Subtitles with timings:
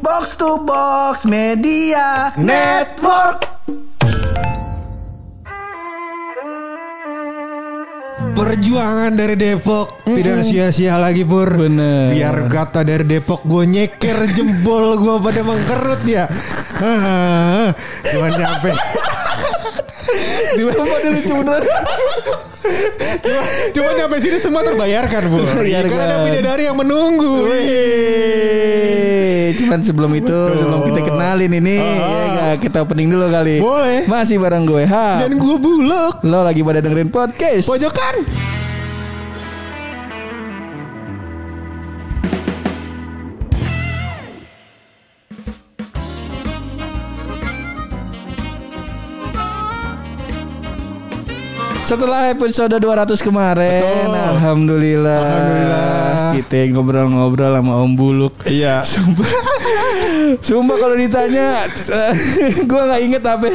[0.00, 3.44] Box to Box Media Network.
[8.32, 11.52] Perjuangan dari Depok tidak sia-sia lagi pur.
[11.52, 12.16] Bener.
[12.16, 16.24] Biar kata dari Depok gue nyeker jempol gue pada mengkerut ya.
[18.08, 18.72] Cuma nyampe.
[20.56, 21.62] Cuma, lucu bener.
[23.20, 23.42] cuma,
[23.76, 25.38] cuma nyampe sini semua terbayarkan bu.
[25.44, 25.90] Terbayarkan.
[25.92, 27.46] Karena ada bidadari yang menunggu.
[27.46, 28.99] Wih,
[29.54, 32.52] Cuman sebelum itu sebelum kita kenalin ini Ah.
[32.52, 33.58] ya kita opening dulu kali.
[33.58, 34.04] Boleh.
[34.06, 34.84] Masih bareng gue.
[34.84, 35.24] Ha.
[35.24, 36.20] Dan gue bulog.
[36.22, 37.66] Lo lagi pada dengerin podcast.
[37.66, 38.14] Pojokan.
[51.90, 54.14] Setelah episode 200 kemarin, Betul.
[54.14, 55.18] alhamdulillah.
[55.26, 56.30] Alhamdulillah.
[56.38, 58.34] Kita ngobrol-ngobrol sama Om Buluk.
[58.46, 58.86] Iya.
[58.86, 59.26] Sumpah,
[60.38, 61.66] sumpah kalau ditanya,
[62.70, 63.50] gue nggak inget apa,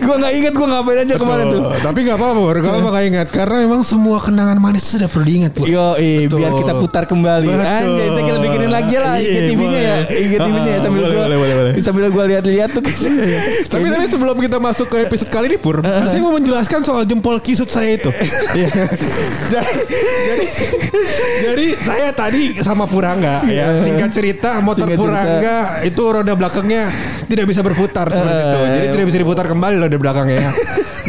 [0.00, 1.60] gue nggak inget gue ngapain aja kemarin tuh.
[1.60, 1.84] Betul.
[1.84, 2.56] Tapi nggak apa-apa, Pur.
[2.64, 5.52] Kalau nggak ingat, karena memang semua kenangan manis sudah perlu diingat.
[5.60, 6.40] Yo, eh, Betul.
[6.40, 7.52] biar kita putar kembali.
[7.52, 7.68] Betul.
[7.68, 9.96] Anjay, itu kita bikinin lagi lah Iya, IGTV-nya ya.
[10.00, 10.24] boleh.
[10.24, 11.72] IGTV-nya ya Ah, sambil boleh, gua boleh, boleh, boleh.
[11.84, 12.82] sambil gua lihat-lihat tuh.
[13.68, 17.36] Tapi tapi sebelum kita masuk ke episode kali ini Pur, saya mau menjelaskan soal jempol
[17.44, 18.10] kisut saya itu.
[18.54, 18.70] Iya.
[19.50, 19.74] jadi,
[20.30, 20.46] jadi,
[21.42, 23.82] jadi saya tadi sama Purangga ya.
[23.82, 25.02] Singkat cerita motor Singkat cerita.
[25.02, 26.82] Purangga itu roda belakangnya
[27.26, 28.60] tidak bisa berputar seperti itu.
[28.78, 30.52] Jadi tidak bisa diputar kembali roda belakangnya ya.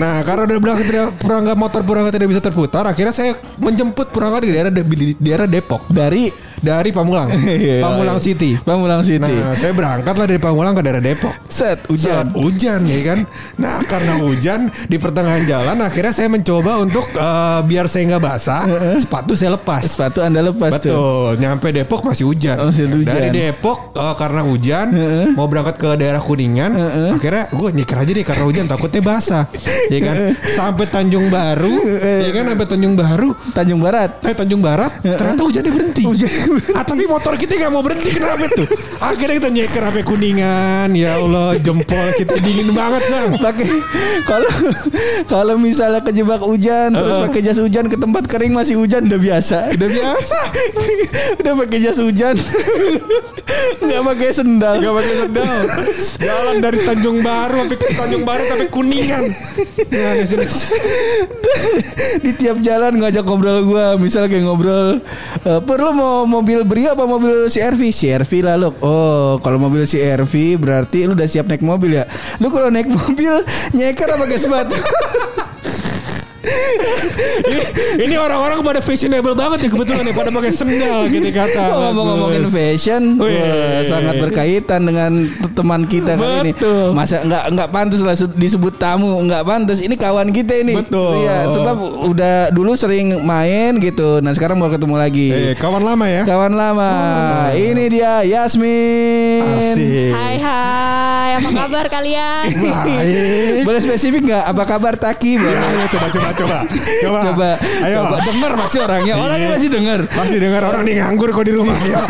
[0.01, 4.41] Nah, karena roda belakang tidak Purangga motor Purangga tidak bisa terputar, akhirnya saya menjemput Purangga
[4.41, 6.33] di daerah di, di daerah Depok Dari
[6.65, 7.29] dari Pamulang.
[7.45, 8.25] Iya, Pamulang iya.
[8.25, 8.51] City.
[8.57, 9.21] Pamulang City.
[9.21, 11.31] Nah, saya berangkat lah dari Pamulang ke daerah Depok.
[11.45, 12.81] Set Hujan, hujan.
[12.81, 13.19] hujan ya kan.
[13.61, 18.65] Nah karena hujan di pertengahan jalan akhirnya saya mencoba untuk eh, biar saya nggak basah,
[18.97, 19.85] sepatu saya lepas.
[19.85, 20.89] Sepatu Anda lepas tuh.
[20.91, 22.57] Betul, nyampe Depok masih hujan.
[22.59, 23.13] Oh, masih hujan.
[23.13, 24.85] Dari Depok eh, karena hujan
[25.37, 26.71] mau berangkat ke daerah Kuningan,
[27.15, 29.43] akhirnya gue nyeker aja deh karena hujan takutnya basah,
[29.93, 30.15] ya kan.
[30.57, 34.09] Sampai Tanjung Baru, ya kan sampai Tanjung Baru, Tanjung Barat.
[34.25, 36.03] Eh Tanjung Barat ternyata hujannya berhenti.
[36.75, 38.67] Ah, tapi motor kita nggak mau berhenti kenapa tuh?
[38.99, 40.89] Akhirnya kita nyeker sampai kuningan.
[40.95, 43.29] Ya Allah jempol kita dingin banget bang.
[43.39, 43.69] Pakai
[44.29, 44.51] kalau
[45.27, 49.57] kalau misalnya kejebak hujan terus pakai jas hujan ke tempat kering masih hujan udah biasa.
[49.75, 50.39] Udah biasa.
[51.43, 52.35] udah pakai jas hujan.
[53.85, 54.75] nggak pakai sendal.
[54.81, 55.57] Gak pakai sendal.
[56.19, 59.23] Jalan dari Tanjung Baru sampai ke Tanjung Baru sampai kuningan.
[59.85, 60.11] Nah,
[62.21, 64.99] di tiap jalan ngajak ngobrol gua misal kayak ngobrol
[65.45, 70.59] eh, perlu mau mobil Brio apa mobil CRV CRV lah lu oh kalau mobil CRV
[70.59, 72.05] berarti lu udah siap naik mobil ya?
[72.43, 73.31] Lu kalau naik mobil
[73.71, 74.75] nyeker apa pakai sepatu
[76.75, 77.59] ini,
[78.09, 81.63] ini orang-orang pada fashionable banget ya kebetulan ya pada pakai sendal gitu kata.
[81.65, 83.33] Oh, ngomong-ngomongin fashion, Wih.
[83.33, 85.11] wah, sangat berkaitan dengan
[85.51, 86.51] teman kita kali ini.
[86.51, 86.91] Betul.
[86.91, 89.79] Masa nggak nggak pantas lah se- disebut tamu, nggak pantas.
[89.79, 90.75] Ini kawan kita ini.
[90.75, 91.23] Betul.
[91.23, 91.75] Iya, sebab
[92.05, 94.19] udah dulu sering main gitu.
[94.19, 95.29] Nah sekarang mau ketemu lagi.
[95.31, 96.23] Eh, kawan lama ya.
[96.23, 96.91] Kawan lama.
[97.51, 99.43] Ini dia Yasmin.
[99.45, 100.11] Asik.
[100.11, 102.43] Hai hai, apa kabar kalian?
[102.51, 103.63] Baik.
[103.63, 104.43] Boleh spesifik nggak?
[104.45, 105.37] Apa kabar Taki?
[105.37, 105.55] Boleh.
[105.55, 106.57] Ya, coba coba coba.
[107.01, 107.19] Coba.
[107.25, 107.49] Coba,
[107.81, 107.97] Ayo.
[108.01, 109.13] coba denger pasti orangnya.
[109.15, 109.53] Orangnya Iya.
[109.53, 109.99] masih denger.
[110.09, 111.75] Masih dengar orang nih nganggur kok di rumah.
[111.77, 111.99] Ayo.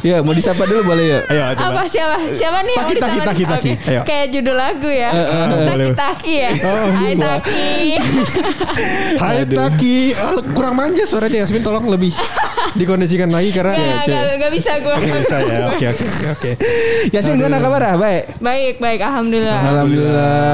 [0.00, 1.18] Ya, mau disapa dulu boleh ya?
[1.26, 1.68] Ayo coba.
[1.68, 2.14] Apa siapa?
[2.30, 3.72] Siapa nih yang Taki, mau taki, taki, taki.
[3.74, 3.90] Oke.
[3.90, 4.00] Ayo.
[4.06, 5.10] Kayak judul lagu ya.
[5.66, 5.86] boleh.
[5.90, 6.50] Taki taki ya.
[6.62, 7.24] Oh, Hai gua.
[7.26, 7.66] taki.
[9.18, 12.14] Hai Taki, Ah, kurang manja suaranya Yasmin tolong lebih
[12.76, 14.94] dikondisikan lagi karena Gak, gak, gak bisa gue.
[14.94, 15.58] Nggak bisa ya.
[15.68, 16.50] Oke oke oke.
[17.10, 17.80] Yasmin gimana kabar?
[17.84, 17.94] ah?
[17.96, 18.24] Baik.
[18.38, 19.60] Baik baik, alhamdulillah.
[19.66, 20.46] Alhamdulillah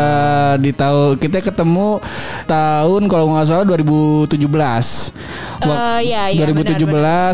[0.56, 1.99] di tahun kita ketemu
[2.44, 5.12] tahun kalau nggak salah 2017.
[5.61, 6.82] Wak- Eh, iya, iya, 2017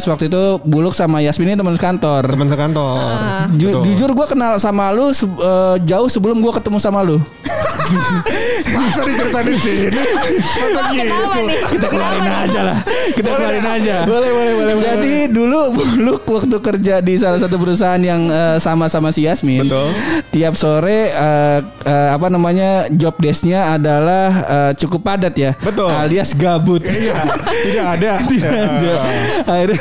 [0.04, 2.28] waktu itu Buluk sama Yasmin ini teman kantor.
[2.28, 3.00] Teman sekantor.
[3.54, 3.82] Ju- Betul.
[3.86, 7.16] jujur gue kenal sama lu se- eh, jauh sebelum gue ketemu sama lu.
[8.68, 9.86] Masa diceritain di sini?
[9.88, 11.14] Masa gitu?
[11.70, 12.78] Kita keluarin aja lah.
[13.10, 13.96] Kita keluarin aja.
[14.04, 14.74] Boleh boleh boleh.
[14.78, 19.66] Jadi dulu Buluk waktu kerja di salah satu perusahaan yang eh, sama-sama si Yasmin.
[19.66, 19.90] Betul.
[20.34, 25.52] Tiap sore eh, eh, apa namanya job desknya adalah eh, cukup padat ya.
[25.58, 25.90] Betul.
[25.90, 26.82] Alias gabut.
[26.82, 27.14] Iya,
[27.66, 28.12] tidak ada.
[28.24, 28.94] Tidak ada.
[29.44, 29.80] Akhirnya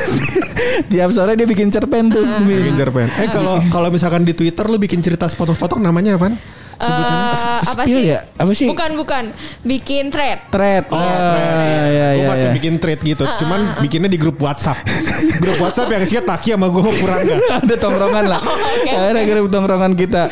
[0.91, 2.25] tiap sore dia bikin cerpen tuh.
[2.43, 3.07] Bikin cerpen.
[3.21, 6.33] Eh kalau kalau misalkan di Twitter lu bikin cerita sepotong-sepotong namanya apa?
[6.77, 8.13] Eh, apa spill sih?
[8.13, 8.19] ya?
[8.37, 8.67] Apa sih?
[8.69, 9.23] Bukan bukan.
[9.61, 10.45] Bikin thread.
[10.47, 10.85] Thread.
[10.89, 11.57] Oh, Ah, thread.
[11.89, 12.53] iya, gue iya, masih iya.
[12.53, 13.23] bikin thread gitu.
[13.41, 14.77] Cuman bikinnya di grup WhatsApp.
[15.41, 17.35] grup WhatsApp yang isinya Taki sama gue Purangga.
[17.65, 18.41] ada tongkrongan lah.
[19.07, 20.29] Ada grup tongkrongan kita.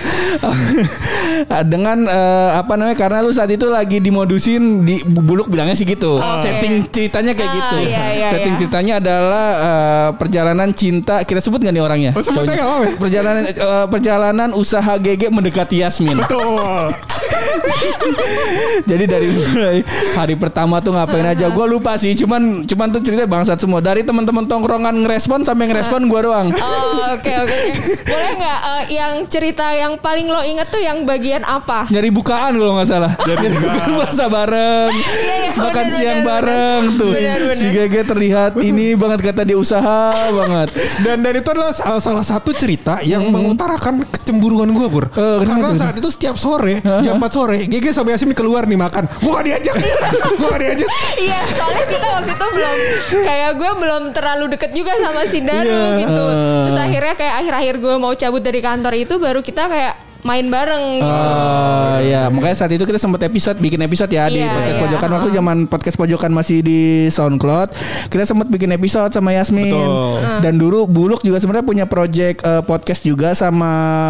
[1.65, 2.95] Dengan eh, apa namanya?
[2.95, 6.17] Karena lu saat itu lagi dimodusin di Buluk bilangnya sih gitu.
[6.17, 6.41] Oke.
[6.41, 7.77] Setting ceritanya kayak Ah, gitu.
[7.85, 8.59] iya, iya, Setting iya.
[8.59, 11.21] ceritanya adalah eh, perjalanan cinta.
[11.23, 12.11] Kita sebut nggak nih orangnya?
[12.13, 12.85] Oh, sebutnya nggak apa-apa.
[12.99, 16.17] Perjalanan eh, perjalanan usaha GG mendekati Yasmin.
[16.17, 16.34] Betul.
[18.89, 19.79] Jadi dari mulai
[20.13, 22.15] hari pertama tuh ngapain aja Gue lupa sih.
[22.15, 23.83] Cuman cuman tuh cerita bangsat semua.
[23.83, 26.47] Dari teman-teman tongkrongan ngerespon Sampai ngerespon gue doang.
[26.55, 27.45] Oh, oke oke.
[27.45, 27.57] oke.
[28.07, 31.85] Boleh nggak eh, yang cerita yang paling lo inget tuh yang bagian apa?
[31.91, 33.11] Nyari bukaan kalau nggak salah.
[33.25, 33.83] Nyari bukaan.
[33.85, 37.11] puasa bareng Iya, iya, Makan benar, siang bareng tuh.
[37.53, 40.73] Si Gege terlihat ini banget kata dia usaha banget.
[41.05, 45.05] Dan dan itu adalah salah, salah satu cerita yang mengutarakan kecemburuan gue pur.
[45.13, 49.05] Eh, Karena saat itu setiap sore jam 4 sore, Gege sama Yasin keluar nih makan.
[49.21, 49.75] Gue gak diajak,
[50.41, 50.89] gue gak diajak.
[51.21, 52.75] Iya, soalnya kita waktu itu belum
[53.21, 56.25] kayak gue belum terlalu deket juga sama si Daru Iya, gitu.
[56.65, 59.93] Terus akhirnya kayak akhir-akhir gue mau cabut dari kantor itu baru kita kayak
[60.25, 61.05] main bareng gitu.
[61.05, 64.83] Oh ya makanya saat itu kita sempat episode bikin episode ya di Iya, podcast iya.
[64.83, 67.69] pojokan waktu zaman podcast pojokan masih di SoundCloud
[68.09, 70.41] kita sempat bikin episode sama Yasmin Betul.
[70.41, 73.69] dan dulu Buluk juga sebenarnya punya project eh, podcast juga sama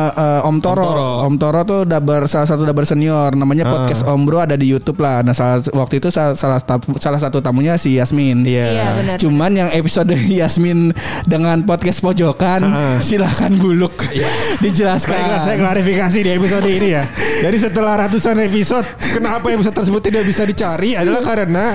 [0.09, 0.81] eh, Om Toro.
[0.81, 1.11] Toro.
[1.25, 4.97] Om Toro tuh dabar salah satu dabar senior namanya podcast Om Bro ada di YouTube
[4.97, 8.65] lah nah salah, waktu itu salah salah, tap- salah satu tamunya si Yasmin Iya.
[8.71, 9.15] Iya, benar.
[9.19, 10.07] Cuman yang episode
[10.39, 10.95] Yasmin
[11.25, 12.95] dengan podcast pojokan Heeh.
[12.99, 13.91] silahkan Buluk
[14.63, 15.11] dijelaskan.
[15.11, 17.03] Baiklah saya klarifikasi di episode ini ya.
[17.45, 21.73] Jadi setelah ratusan episode, kenapa episode tersebut tidak bisa dicari adalah karena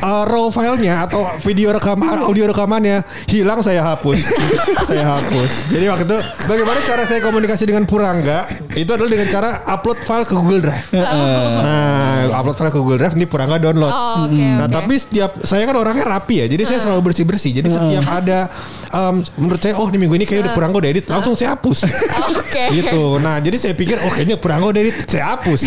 [0.00, 4.18] uh, raw filenya atau video rekaman, audio rekamannya hilang saya hapus.
[4.88, 5.48] saya hapus.
[5.74, 8.46] Jadi waktu itu bagaimana cara saya komunikasi dengan Purangga?
[8.72, 10.88] Itu adalah dengan cara upload file ke Google Drive.
[10.94, 13.92] Nah, upload file ke Google Drive ini Purangga download.
[13.92, 14.74] Oh, oke, Nah, oke.
[14.74, 16.46] tapi setiap saya kan orangnya rapi ya.
[16.48, 17.52] Jadi saya selalu bersih-bersih.
[17.52, 18.48] Jadi setiap ada
[18.92, 21.84] um, menurut saya oh di minggu ini kayaknya udah Purangga udah edit, langsung saya hapus.
[22.40, 22.64] Oke.
[22.76, 23.20] gitu.
[23.20, 25.60] Nah, jadi saya pikir oh kayaknya Purangga udah edit, saya hapus.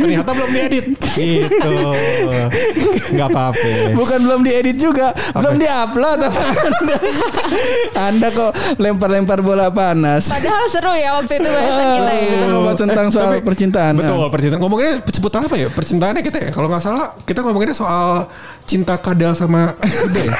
[0.00, 0.86] Ternyata belum diedit.
[1.12, 1.72] Gitu.
[3.12, 3.68] Enggak apa-apa.
[3.96, 6.96] Bukan belum diedit juga, belum diupload apa anda.
[7.92, 10.28] Anda kok lempar-lempar bola panas.
[10.32, 12.24] Padahal seru ya waktu itu bahasan kita ya.
[12.32, 13.92] Kita ngobrol tentang soal Tapi- percintaan.
[13.98, 14.60] Betul, percintaan.
[14.62, 15.68] Ngomonginnya seputar apa ya?
[15.68, 16.50] Percintaannya kita ya.
[16.50, 18.26] Kalau nggak salah, kita ngomonginnya soal
[18.64, 20.34] cinta kadal sama kuda ya.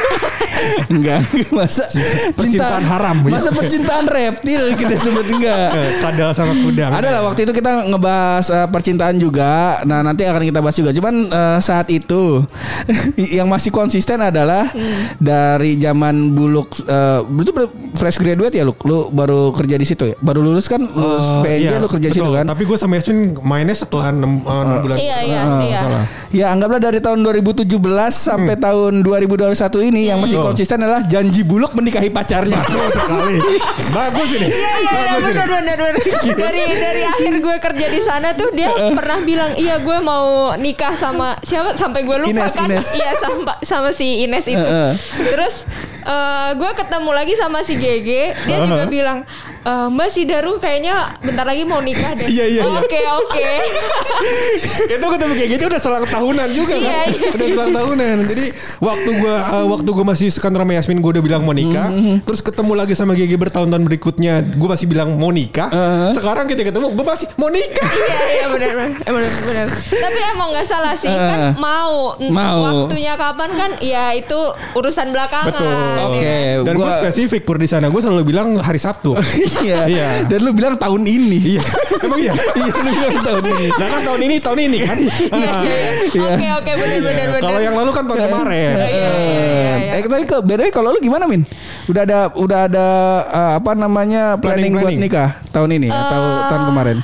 [0.86, 1.90] Enggak, masa
[2.32, 3.34] Percintaan haram, ya.
[3.34, 5.68] Masa percintaan reptil kita sebut enggak.
[5.74, 6.86] Eh, kadal sama kuda.
[6.92, 9.82] Ada lah waktu itu kita ngebahas eh, percintaan juga.
[9.82, 10.94] Nah nanti akan kita bahas juga.
[10.94, 12.46] Cuman eh, saat itu
[13.38, 14.70] yang masih konsisten adalah
[15.18, 16.70] dari zaman buluk.
[16.80, 17.50] eh, itu
[17.94, 18.74] fresh graduate ya lu.
[18.84, 20.16] Lu baru kerja di situ ya.
[20.18, 22.46] Baru lulus kan lulus Eh, PNJ iya, lu kerja di situ kan.
[22.46, 24.46] Tapi gue sama Yasmin mainnya setelah 6,
[24.78, 24.96] bulan.
[24.96, 25.80] Iya, iya, Ah, iya.
[25.80, 26.04] salah.
[26.30, 27.66] Ya anggaplah dari tahun 2017
[28.14, 29.52] sampai tahun 2021
[29.88, 30.48] ini yang masih Betul.
[30.52, 32.60] konsisten adalah janji buluk menikahi pacarnya.
[32.60, 33.36] Betul sekali.
[33.90, 34.46] Bagus ini.
[34.46, 35.28] Iya iya iya Bagus ini.
[35.32, 35.94] benar benar benar.
[36.32, 40.24] Dari dari akhir gue kerja di sana tuh dia pernah bilang iya gue mau
[40.54, 42.88] nikah sama siapa sampai gue lupa Ines, kan Ines.
[42.92, 44.68] iya sama sama si Ines itu.
[45.28, 45.64] Terus
[46.02, 49.24] eh, gue ketemu lagi sama si Gege dia juga bilang
[49.62, 52.26] "Eh, Mbak si Daru kayaknya bentar lagi mau nikah deh.
[52.26, 52.72] Iya, iya, iya.
[52.74, 53.46] Oke oke.
[54.92, 57.28] itu ketemu kayak gitu udah selang tahunan juga kan Iya, iya.
[57.32, 58.44] udah selang tahunan jadi
[58.78, 61.88] waktu gua uh, waktu gua masih sekantor sama Yasmin gua udah bilang mau nikah
[62.22, 65.68] terus ketemu lagi sama Gigi bertahun-tahun berikutnya gua masih bilang mau nikah
[66.12, 69.66] sekarang kita ketemu gua masih mau nikah Iya iya benar benar Eh, benar benar.
[69.90, 71.52] Tapi emang nggak salah sih kan Eh.
[71.56, 72.58] mau Mau.
[72.62, 74.38] waktunya kapan kan ya itu
[74.72, 75.50] urusan belakangan.
[75.52, 76.12] Betul.
[76.12, 79.16] Oke, dan gua gua- spesifik pur di sana gua selalu bilang hari Sabtu
[79.60, 79.80] Iya.
[79.84, 80.08] Iya.
[80.24, 81.58] Dan lu bilang tahun ini.
[81.58, 81.64] iya
[82.00, 83.66] emang iya Iya, lu bilang tahun ini.
[83.80, 86.32] nah kan tahun ini tahun ini kan Iya, iya, iya.
[86.32, 87.40] Oke oke benar benar benar.
[87.40, 89.44] kalau yang lalu kan tahun kemarin Iya, iya, iya,
[89.92, 89.92] iya.
[89.92, 91.42] Eh tapi ke BDW kalau lu gimana Min?
[91.84, 92.86] Udah ada udah ada
[93.26, 96.98] eh, apa namanya planning, buat Planning, nikah tahun ini atau Eh, tahun kemarin?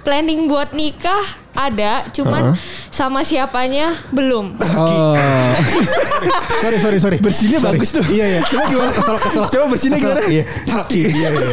[0.00, 1.24] planning buat nikah
[1.58, 2.54] ada, cuman
[2.88, 4.54] sama siapanya belum.
[4.78, 5.18] Oh.
[6.62, 7.78] sorry sorry sorry Bersihnya Sorry.
[7.78, 8.04] bagus tuh.
[8.08, 10.10] iya iya coba gimana kesel kesel Coba bersihnya Kesel.
[10.14, 10.22] gimana?
[10.26, 11.48] iya Taki iya iya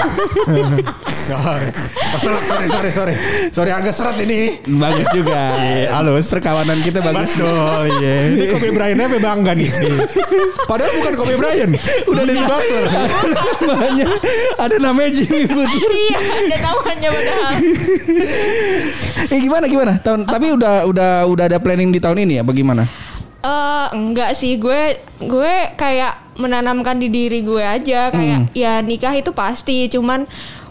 [2.13, 3.13] kesel sorry sorry sorry
[3.49, 5.57] sorry agak seret ini bagus juga.
[5.91, 6.25] halus.
[6.27, 7.85] Perkawanan kita bagus dong.
[7.85, 8.15] Iya.
[8.31, 9.69] Ini Kobe Bryant apa bangga nih?
[10.65, 11.71] Padahal bukan Kobe Bryant.
[12.05, 12.83] Udah Jimmy Butler.
[13.65, 14.07] Namanya
[14.57, 15.89] ada namanya Jimmy Butler.
[15.89, 17.53] iya, ada tahuannya padahal.
[19.25, 19.93] Eh gimana gimana?
[20.01, 22.43] Tahun tapi udah udah udah ada planning di tahun ini ya?
[22.43, 22.83] Bagaimana?
[23.45, 28.09] Eh enggak sih, gue gue kayak menanamkan di diri gue aja.
[28.09, 30.25] Kayak ya nikah itu pasti, cuman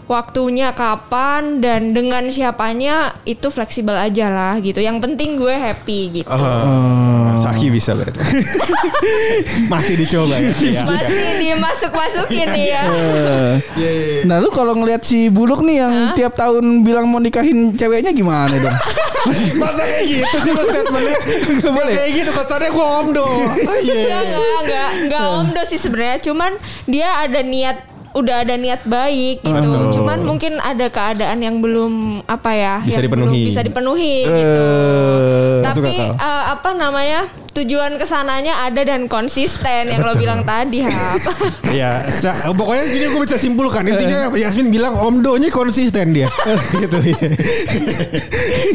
[0.05, 4.77] waktunya kapan dan dengan siapanya itu fleksibel aja lah gitu.
[4.77, 6.29] Yang penting gue happy gitu.
[6.29, 7.41] Oh.
[7.41, 8.17] Saki bisa berarti.
[9.71, 10.49] Masih dicoba ya.
[10.55, 10.81] Iya.
[10.85, 12.83] Masih dimasuk-masukin nih ya.
[12.85, 14.23] Eh, Iya, iya, iya.
[14.25, 18.53] Nah lu kalau ngelihat si Buluk nih yang tiap tahun bilang mau nikahin ceweknya gimana
[18.53, 18.77] dong?
[19.61, 21.17] Masa kayak gitu sih mas statementnya
[21.57, 21.93] Gak boleh.
[21.97, 23.95] kayak gitu Kesannya gue omdo Oh, iya.
[23.97, 26.17] Enggak, enggak, enggak, enggak omdo sih sebenarnya.
[26.21, 26.51] Cuman
[26.85, 27.77] dia ada niat
[28.15, 29.69] udah ada niat baik gitu.
[29.69, 29.91] Oh.
[29.91, 33.27] Cuman mungkin ada keadaan yang belum apa ya, Bisa yang dipenuhi.
[33.27, 34.63] belum bisa dipenuhi gitu.
[34.63, 37.21] Eh, Masuk Tapi eh, apa namanya?
[37.55, 41.23] Tujuan ke sananya ada dan konsisten yang lo bilang tadi, Hap.
[41.71, 42.03] Iya,
[42.51, 46.27] pokoknya gini gue bisa simpulkan intinya Yasmin bilang omdonya konsisten dia,
[46.83, 46.99] gitu.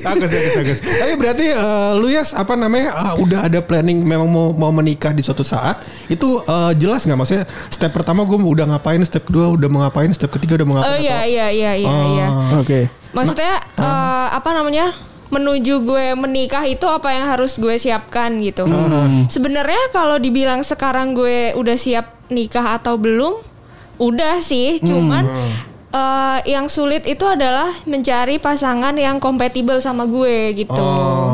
[0.00, 0.78] bagus, bagus, bagus.
[0.80, 5.12] Tapi berarti eh, lu ya apa namanya ah, udah ada planning memang mau mau menikah
[5.12, 9.46] di suatu saat itu eh, jelas nggak maksudnya step pertama gue udah ngapain, step kedua
[9.48, 11.00] udah mau ngapain, step ketiga udah mau Oh ngapain?
[11.00, 12.04] iya atau- iya iya iya Oh.
[12.10, 12.26] iya.
[12.58, 12.80] Oke.
[13.10, 14.90] Maksudnya eh, apa namanya?
[15.30, 18.66] menuju gue menikah itu apa yang harus gue siapkan gitu.
[19.30, 23.38] Sebenarnya kalau dibilang sekarang gue udah siap nikah atau belum,
[23.96, 24.82] udah sih.
[24.82, 25.22] Cuman
[25.88, 30.74] eh, yang sulit itu adalah mencari pasangan yang kompatibel sama gue gitu.
[30.74, 31.30] Oh,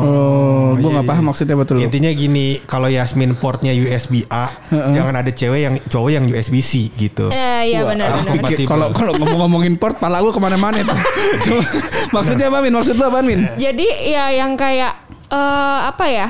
[0.73, 1.79] gue nggak paham maksudnya betul.
[1.79, 6.71] Intinya gini, kalau Yasmin portnya USB A, jangan ada cewek yang cowok yang USB C
[6.91, 7.29] gitu.
[7.29, 8.27] Eh, iya benar benar.
[8.27, 8.49] kompatibel.
[8.49, 10.95] pikir- Kalau kalau ngomong-ngomongin port, pala gue ke mana-mana itu.
[11.43, 11.63] Cuma,
[12.11, 12.73] maksudnya apa Min?
[12.73, 13.39] Maksud lu apa Min?
[13.55, 14.91] Jadi ya yang kayak
[15.27, 16.27] eh, apa ya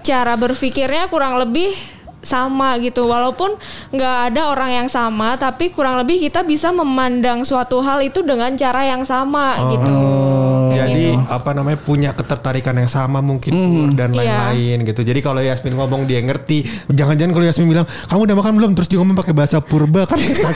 [0.00, 1.72] cara berpikirnya kurang lebih
[2.18, 3.54] sama gitu walaupun
[3.88, 8.52] nggak ada orang yang sama tapi kurang lebih kita bisa memandang suatu hal itu dengan
[8.52, 10.47] cara yang sama gitu Kayak
[10.78, 11.26] Jadi gitu.
[11.26, 14.18] apa namanya punya ketertarikan yang sama mungkin umur dan Iya.
[14.18, 15.00] lain-lain gitu.
[15.02, 16.62] Jadi kalau Yasmin ngomong dia ngerti.
[16.88, 20.18] Jangan-jangan kalau Yasmin bilang kamu udah makan belum terus dia ngomong pakai bahasa purba kan
[20.24, 20.46] gitu.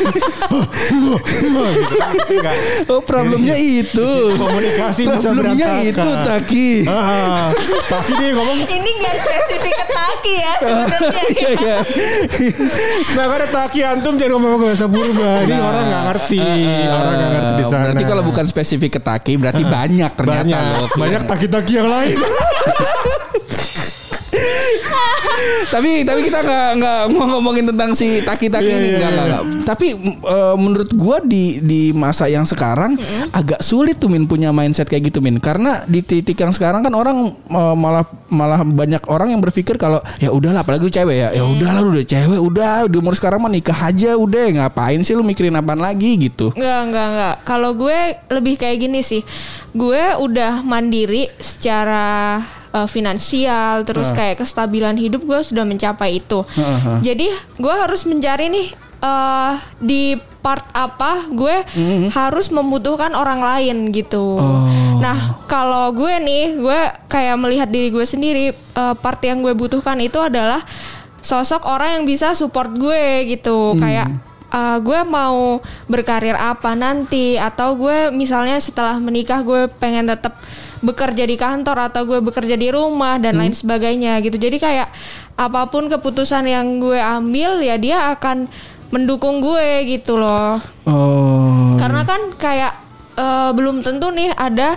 [2.28, 2.54] Enggak.
[2.88, 4.08] Oh, problemnya itu.
[4.34, 6.70] Komunikasi bisa Problemnya itu Taki.
[6.86, 7.50] Ah,
[7.86, 11.76] tapi dia ngomong ini nggak spesifik ke taki ya sebenarnya iya.
[13.12, 15.30] Nah kan ada taki antum jangan ngomong pakai bahasa purba.
[15.42, 16.40] Ini orang nggak ngerti.
[16.86, 17.80] Orang nggak ngerti di sana.
[17.82, 20.88] Nah, Berarti kalau bukan spesifik ke Taki, berarti banyak ternyata banyak loh.
[20.98, 22.16] banyak taki-taki yang lain.
[25.74, 29.16] tapi tapi kita nggak nggak mau ngomongin tentang si taki-taki Iya, ini iya, nggak iya.
[29.16, 29.42] nggak, nggak.
[29.66, 29.86] Tapi
[30.22, 32.96] eh, menurut gua di di masa yang sekarang
[33.32, 36.92] agak sulit tuh min punya mindset kayak gitu min karena di titik yang sekarang kan
[36.92, 41.28] orang eh, malah malah banyak orang yang berpikir kalau ya udahlah apalagi lu cewek ya
[41.32, 45.12] ya udahlah lu udah cewek udah di umur sekarang mah nikah aja udah ngapain sih
[45.12, 46.54] lu mikirin apaan lagi gitu.
[46.54, 47.34] Enggak, enggak, enggak.
[47.44, 47.98] Kalau gue
[48.30, 49.22] lebih kayak gini sih.
[49.72, 52.38] Gue udah mandiri secara
[52.72, 56.42] uh, finansial, terus kayak kestabilan hidup gue sudah mencapai itu.
[57.04, 57.28] Jadi
[57.60, 58.68] gue harus mencari nih
[59.02, 61.66] eh di part apa gue
[62.10, 64.38] harus membutuhkan orang lain gitu.
[65.02, 69.98] Nah, kalau gue nih, gue kayak melihat diri gue sendiri, eh, part yang gue butuhkan
[69.98, 70.62] itu adalah
[71.22, 73.74] sosok orang yang bisa support gue gitu.
[73.78, 80.36] Kayak uh, gue mau berkarir apa nanti atau gue misalnya setelah menikah gue pengen tetap
[80.82, 84.36] bekerja di kantor atau gue bekerja di rumah dan lain sebagainya gitu.
[84.36, 84.90] Jadi kayak
[85.38, 88.50] apa pun keputusan yang gue ambil ya dia akan
[88.92, 90.60] mendukung gue gitu loh.
[90.84, 91.78] Oh.
[91.80, 92.72] karena kan kayak
[93.16, 94.76] eh, belum tentu nih ada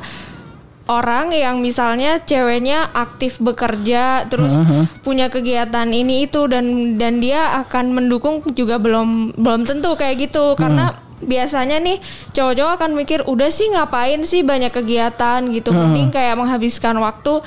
[0.85, 4.53] orang yang misalnya ceweknya aktif bekerja terus
[5.01, 10.53] punya kegiatan ini itu dan dan dia akan mendukung juga belum belum tentu kayak gitu.
[10.53, 11.97] Karena biasanya nih
[12.31, 15.39] cowok-cowok akan mikir udah sih ngapain sih banyak kegiatan?
[15.47, 15.71] gitu.
[15.71, 17.39] Mending kayak menghabiskan waktu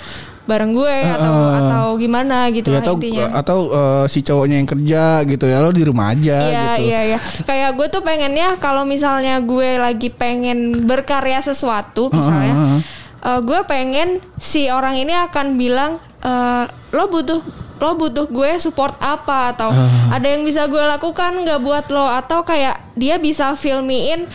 [0.45, 3.27] bareng gue atau atau gimana gitu Ya, lah atau intinya.
[3.37, 6.89] atau eh, si cowoknya yang kerja gitu ya lo di rumah aja Iya gitu.
[6.89, 7.19] iya iya.
[7.45, 12.81] Kayak gue tuh pengennya kalau misalnya gue lagi pengen berkarya sesuatu misalnya,
[13.21, 17.45] eh, gue pengen si orang ini akan bilang eh, lo butuh
[17.79, 19.53] lo butuh gue support apa?
[19.53, 19.69] Atau
[20.09, 22.09] ada yang bisa gue lakukan nggak buat lo?
[22.09, 24.27] Atau kayak dia bisa filmiin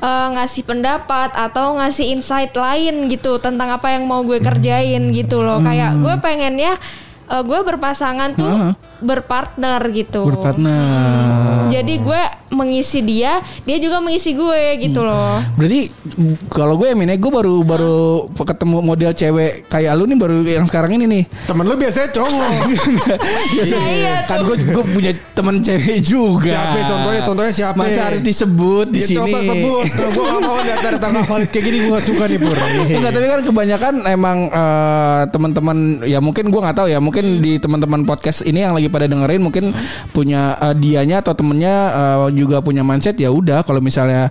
[0.00, 5.42] eh, ngasih pendapat atau ngasih insight lain gitu tentang apa yang mau gue kerjain gitu
[5.42, 5.58] loh.
[5.60, 6.78] Kayak gue pengennya
[7.28, 11.68] eh, gue berpasangan tuh berpartner gitu Berpartner.
[11.68, 15.40] jadi gue mengisi dia, dia juga mengisi gue gitu loh.
[15.56, 15.88] Berarti
[16.52, 20.92] kalau gue Min, gue baru baru ketemu model cewek kayak lu nih baru yang sekarang
[20.92, 21.22] ini nih.
[21.48, 22.52] Temen lu biasanya cowok.
[23.56, 26.52] Biasa, iya kan gue gue punya temen cewek juga.
[26.52, 27.20] Siapa contohnya?
[27.24, 27.78] Contohnya siapa?
[27.80, 29.32] Masa harus disebut di Ya, sini.
[29.32, 29.84] Coba sebut.
[30.12, 32.56] Gue gak mau datang tanggal valid kayak gini gue gak suka nih Pur.
[32.92, 37.56] Enggak tapi kan kebanyakan emang eh, teman-teman ya mungkin gue nggak tahu ya mungkin di
[37.56, 39.72] teman-teman podcast ini yang lagi pada dengerin mungkin
[40.12, 44.28] punya uh, dianya atau temennya uh, juga punya mindset ya udah kalau misalnya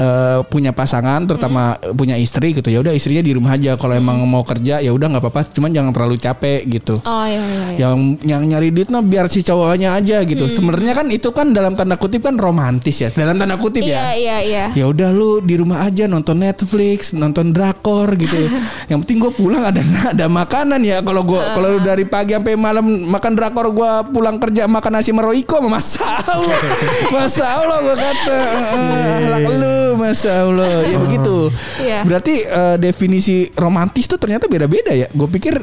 [0.00, 3.76] uh, punya pasangan terutama punya istri gitu ya udah istrinya di rumah aja.
[3.76, 6.96] Kalau emang mau kerja ya udah nggak apa-apa cuman jangan terlalu capek gitu.
[7.04, 7.60] Oh iya iya.
[7.68, 7.76] iya.
[7.76, 10.48] yang yang nyari duit nah biar si cowoknya aja gitu.
[10.48, 14.02] Sebenarnya kan itu kan dalam tanda kutip kan romantis ya dalam tanda kutip Iya ya.
[14.14, 14.64] Iya iya.
[14.72, 18.48] ya udah lu di rumah aja nonton Netflix nonton drakor gitu.
[18.90, 19.82] Yang penting gue pulang ada
[20.14, 21.02] ada makanan ya.
[21.02, 25.10] Kalau gue kalau lu dari pagi sampai malam makan drakor gue pulang kerja makan nasi
[25.10, 26.60] meroiko masa Allah.
[27.14, 28.38] Masa Allah gue kata.
[28.38, 30.84] "Ah, lu masa Allah.
[30.84, 31.50] Ya begitu.
[31.80, 32.00] Iya.
[32.04, 35.08] berarti eh, definisi romantis tuh ternyata beda-beda ya?
[35.10, 35.54] Gue pikir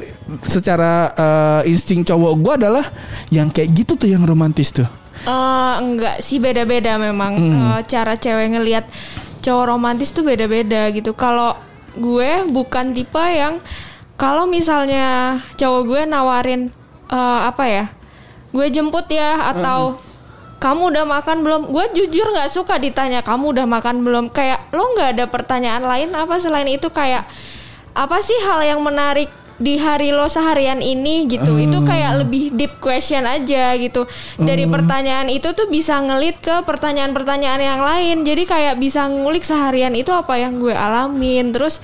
[0.43, 2.85] secara eh, insting cowok gue adalah
[3.29, 4.87] yang kayak gitu tuh yang romantis tuh.
[5.25, 7.33] Eh, enggak sih beda-beda memang.
[7.35, 7.79] Hmm.
[7.79, 8.85] Eh, cara cewek ngelihat
[9.41, 11.13] cowok romantis tuh beda-beda gitu.
[11.13, 11.55] Kalau
[11.95, 13.63] gue bukan tipe yang
[14.15, 16.61] kalau misalnya cowok gue nawarin
[17.09, 17.85] eh, apa ya,
[18.55, 19.99] gue jemput ya atau
[20.63, 21.61] kamu udah makan belum?
[21.67, 24.31] Gue jujur nggak suka ditanya kamu udah makan belum.
[24.31, 26.87] Kayak lo nggak ada pertanyaan lain apa selain itu?
[26.87, 27.27] Kayak
[27.91, 29.27] apa sih hal yang menarik
[29.59, 31.27] di hari lo seharian ini?
[31.27, 31.59] Gitu.
[31.59, 34.07] Itu kayak lebih deep question aja gitu.
[34.39, 38.17] Dari pertanyaan itu tuh bisa ngelit ke pertanyaan-pertanyaan yang lain.
[38.23, 41.51] Jadi kayak bisa ngulik seharian itu apa yang gue alamin.
[41.51, 41.83] Terus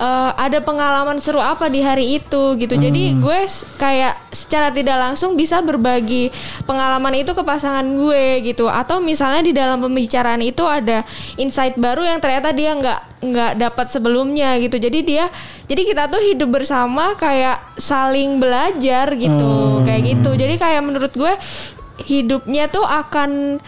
[0.00, 2.74] eh, ada pengalaman seru apa di hari itu gitu.
[2.80, 3.40] Jadi gue
[3.76, 6.32] kayak secara tidak langsung bisa berbagi
[6.64, 8.66] pengalaman itu ke pasangan gue gitu.
[8.66, 11.04] Atau misalnya di dalam pembicaraan itu ada
[11.36, 14.80] insight baru yang ternyata dia nggak nggak dapat sebelumnya gitu.
[14.80, 15.28] Jadi dia
[15.68, 19.84] jadi kita tuh hidup bersama kayak saling belajar gitu.
[19.84, 20.30] Kayak gitu.
[20.34, 21.32] Jadi kayak menurut gue
[22.08, 23.60] hidupnya tuh akan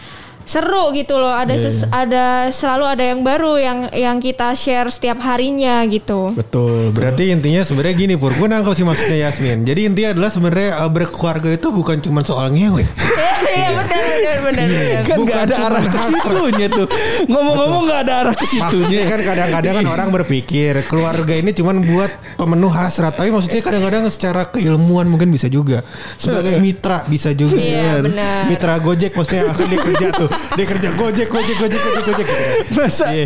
[0.43, 5.19] seru gitu loh ada ses- ada selalu ada yang baru yang yang kita share setiap
[5.21, 6.91] harinya gitu Betul.
[6.91, 8.33] Berarti intinya sebenarnya gini Pur.
[8.33, 9.63] Gue nangkep sih maksudnya Yasmin.
[9.63, 12.83] Jadi intinya adalah sebenarnya uh, berkeluarga itu bukan cuma soal ngewe.
[13.53, 16.87] iya benar benar benar benar kan Bukan nggak ada cuma arah ke situnya tuh
[17.29, 22.11] ngomong-ngomong nggak ada arah ke situnya kan kadang-kadang kan orang berpikir keluarga ini cuman buat
[22.35, 23.13] pemenuh hasrat.
[23.13, 25.85] Tapi maksudnya kadang-kadang secara keilmuan mungkin bisa juga.
[26.17, 27.57] Sebagai mitra bisa juga.
[27.61, 28.01] Iya, kan.
[28.09, 28.41] benar.
[28.49, 30.29] Mitra Gojek maksudnya akan dia kerja tuh.
[30.53, 32.03] Dia kerja Gojek, Gojek, Gojek, Gojek, Gojek.
[32.03, 32.37] gitu kan.
[32.75, 33.25] masa Iya.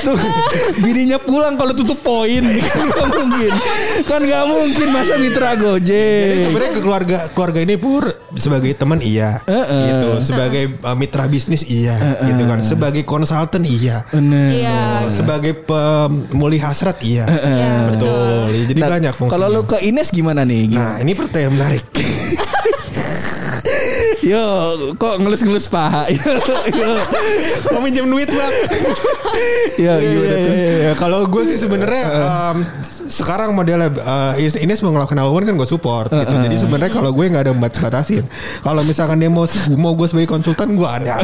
[0.00, 0.18] tuh
[0.76, 3.52] bininya pulang kalau tutup poin kan nggak mungkin
[4.04, 8.98] kan nggak mungkin masa mitra Jadi gojek sebenarnya ke keluarga keluarga ini pur sebagai teman
[8.98, 9.82] iya, Heeh.
[9.88, 10.08] gitu.
[10.24, 12.58] Sebagai uh, mitra bisnis iya, gitu kan.
[12.60, 14.02] Sebagai konsultan iya.
[14.08, 14.50] Bener.
[14.52, 17.24] iya Sebagai pemulih hasrat iya.
[17.24, 18.38] Iya, Betul.
[18.50, 19.32] Ya, Jadi Nah, banyak fungsinya.
[19.32, 20.94] kalau lu ke Ines gimana nih Nah, gimana?
[20.98, 21.84] ini pertanyaan menarik.
[24.24, 24.44] yo
[24.96, 26.08] kok ngelus-ngelus paha
[26.80, 26.92] yo
[27.74, 28.52] Mau minjem duit, Bang.
[29.84, 30.92] yo Iya, gimana iya, tuh iya.
[30.96, 32.56] Kalau gue sih sebenarnya um,
[32.88, 36.34] sekarang modelnya uh, Ines mau ngelakuin apa pun kan gue support gitu.
[36.34, 38.24] Jadi sebenarnya kalau gue nggak ada batas batasin.
[38.62, 39.44] Kalau misalkan dia mau
[39.76, 41.20] mau gue sebagai konsultan gue ada.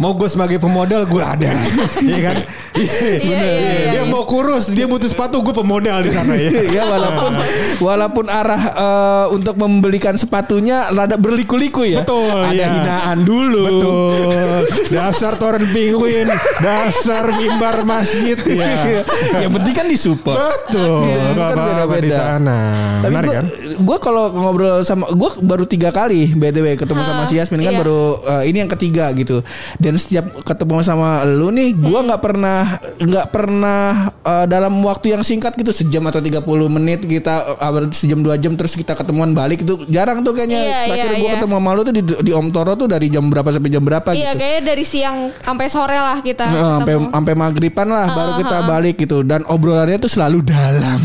[0.00, 1.50] Mau gue sebagai pemodal gue ada.
[2.00, 2.36] Iya kan?
[2.74, 3.92] Iya.
[3.92, 6.50] Dia mau kurus, dia butuh sepatu gue pemodal di sana ya.
[6.80, 7.32] ya walaupun
[7.78, 12.02] walaupun arah eh, untuk membelikan sepatunya rada berliku-liku ya.
[12.02, 12.68] Betul, Ada iya.
[12.70, 13.62] hinaan dulu.
[13.62, 14.60] Betul.
[14.90, 19.04] Dasar toren penguin, dasar mimbar masjid ya.
[19.42, 20.36] Yang penting kan disupport.
[20.36, 21.00] Betul.
[21.04, 22.00] Kan Gak apa-apa beda-beda.
[22.00, 22.58] di sana.
[23.00, 23.46] Tapi Menarik gue, kan?
[23.80, 27.80] gue kalau ngobrol sama gue baru tiga kali btw ketemu sama si Yasmin kan iya.
[27.80, 29.40] baru eh, ini yang ketiga gitu.
[29.76, 32.06] Dan setiap ketemu sama lu nih, gue Hmm.
[32.06, 32.60] nggak pernah
[32.96, 33.82] nggak pernah
[34.20, 38.54] eh, dalam waktu yang singkat gitu sejam atau 30 menit kita eh, sejam dua jam
[38.54, 40.60] terus kita ketemuan balik itu jarang tuh kayaknya.
[40.60, 41.34] Iya, Terakhir iya, gue iya.
[41.38, 44.10] ketemu sama lu tuh di, di Om Toro tuh dari jam berapa sampai jam berapa
[44.12, 44.40] iya gitu.
[44.40, 47.08] kayaknya dari siang sampai sore lah kita sampai ketemu.
[47.12, 51.00] sampai maghriban lah baru kita balik gitu dan obrolannya tuh selalu dalam.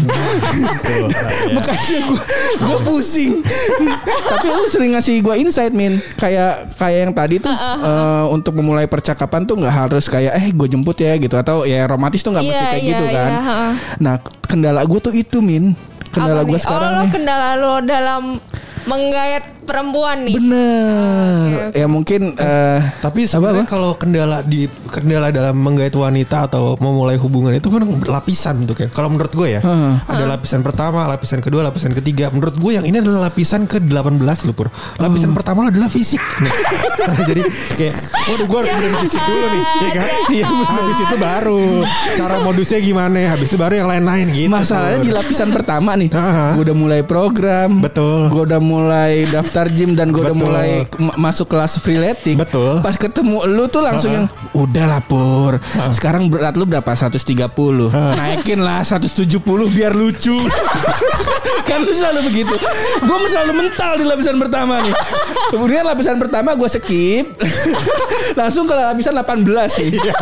[1.55, 2.21] Makanya gue
[2.61, 3.33] gue pusing.
[4.31, 8.85] Tapi lu sering ngasih gue insight min kayak kayak yang tadi tuh eh, untuk memulai
[8.89, 12.43] percakapan tuh nggak harus kayak eh gue jemput ya gitu atau ya romantis tuh nggak
[12.45, 13.29] Iya, mesti kayak iya, gitu kan.
[13.31, 13.71] iya, heeh.
[14.01, 15.73] Nah kendala gue tuh itu min
[16.13, 16.63] kendala gue nih?
[16.63, 17.11] sekarang oh, lo nih.
[17.11, 18.23] kendala lo dalam
[18.85, 21.49] menggayat perempuan nih Bener.
[21.49, 21.77] Oke, oke.
[21.81, 27.51] Ya mungkin eh Tapi sebenarnya kalau kendala di kendala dalam menggait wanita atau memulai hubungan
[27.51, 28.87] itu kan lapisan tuh kan.
[28.93, 29.93] Kalau menurut gue ya, Heeh.
[30.05, 32.29] ada lapisan pertama, lapisan kedua, lapisan ketiga.
[32.29, 34.69] Menurut gue yang ini adalah lapisan ke-18 loh Pur.
[35.01, 36.21] Lapisan pertama adalah fisik.
[36.21, 37.41] Nah, jadi
[37.75, 37.95] kayak
[38.29, 40.07] waduh gue harus benerin fisik dulu nih, ya kan?
[40.29, 40.67] Iya, bener.
[40.69, 41.63] Habis itu baru
[42.15, 44.49] cara modusnya gimana, habis itu baru yang lain-lain gitu.
[44.53, 45.05] Masalahnya Pur.
[45.09, 46.09] di lapisan pertama nih,
[46.55, 48.29] gue udah mulai program, Betul.
[48.29, 48.74] gue udah mulai
[49.25, 52.37] daftar gym dan gue udah mulai ma- masuk kelas freeletics.
[52.37, 52.79] Betul.
[52.79, 55.59] Pas ketemu lu tuh langsung yang udah lapor.
[55.91, 56.87] Sekarang berat lu berapa?
[56.87, 57.51] 130.
[57.91, 59.27] Naikin lah 170
[59.69, 60.35] biar lucu.
[61.75, 62.55] kan lu selalu begitu.
[63.03, 64.95] Gue selalu mental di lapisan pertama nih.
[65.51, 67.27] Kemudian lapisan pertama gue skip.
[68.39, 69.89] Langsung ke lapisan 18 nih.
[69.99, 70.15] Iya.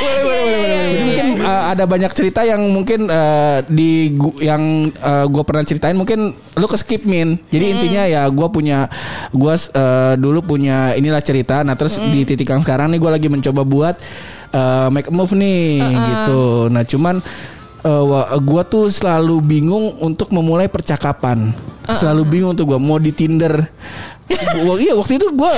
[0.00, 4.88] boleh, boleh, boleh, boleh, Jadi mungkin uh, ada banyak cerita yang mungkin uh, di yang
[5.28, 7.36] gue pernah ceritain mungkin lu ke skip min.
[7.52, 8.88] Jadi intinya ya gue punya
[9.36, 11.60] gue uh, dulu punya inilah cerita.
[11.60, 13.94] Nah terus di titik yang sekarang nih gue lagi mencoba buat
[14.56, 16.72] uh, make a move nih gitu.
[16.72, 17.20] Nah cuman
[17.84, 21.52] uh, wa- gua tuh selalu bingung untuk memulai percakapan.
[21.90, 23.66] Selalu bingung tuh gua mau di Tinder.
[24.66, 25.52] Wah, iya waktu itu gua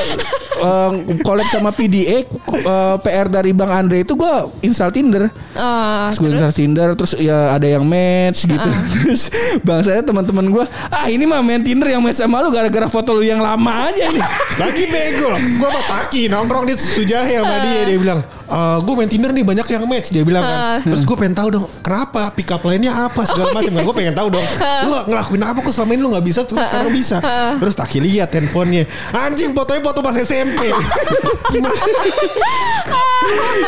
[0.62, 0.90] uh,
[1.22, 2.24] collab sama PDA
[2.64, 5.28] uh, PR dari Bang Andre itu gua install Tinder.
[5.28, 8.68] Eh, Terus gue install Tinder terus ya ada yang match gitu.
[8.96, 9.28] Terus
[9.60, 13.12] bang saya teman-teman gua, "Ah, ini mah main Tinder yang match sama lu gara-gara foto
[13.12, 14.24] lu yang lama aja nih."
[14.62, 18.94] Lagi bego Gue sama Taki nongkrong di Sujah ya sama dia Dia bilang e, Gue
[19.00, 20.84] main Tinder nih banyak yang match Dia bilang kan.
[20.84, 23.82] Terus gue pengen tahu dong Kenapa pick up lainnya apa Segala macam kan.
[23.82, 24.44] Gue pengen tahu dong.
[24.84, 27.16] Lu ngelakuin apa kok selama ini lu gak bisa Terus sekarang bisa.
[27.58, 28.28] Terus Taki lihat
[28.62, 30.70] handphonenya Anjing fotonya foto pas SMP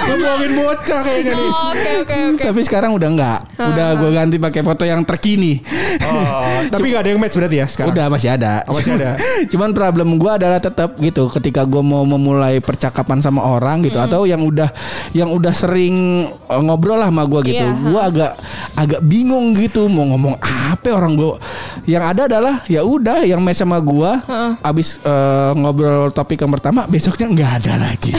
[0.04, 2.42] Ngomongin bocah kayaknya nih Oh, Oke oke oke.
[2.50, 3.38] Tapi sekarang udah enggak.
[3.54, 5.62] Udah gua ganti pakai foto yang terkini.
[6.02, 8.66] oh, Tapi gak ada yang match berarti ya sekarang Udah masih ada.
[8.66, 9.14] Oh, masih ada.
[9.52, 14.26] Cuman problem gua adalah tetap gitu ketika gua mau memulai percakapan sama orang gitu atau
[14.26, 14.70] yang udah
[15.14, 17.62] yang udah sering uh, ngobrol lah sama gua gitu.
[17.62, 18.32] Iya, Gua agak
[18.74, 21.38] agak bingung gitu mau ngomong apa orang gua.
[21.86, 24.18] Yang ada adalah ya udah yang match sama gua
[24.60, 28.12] abis uh, ngobrol topik yang pertama besoknya nggak ada lagi.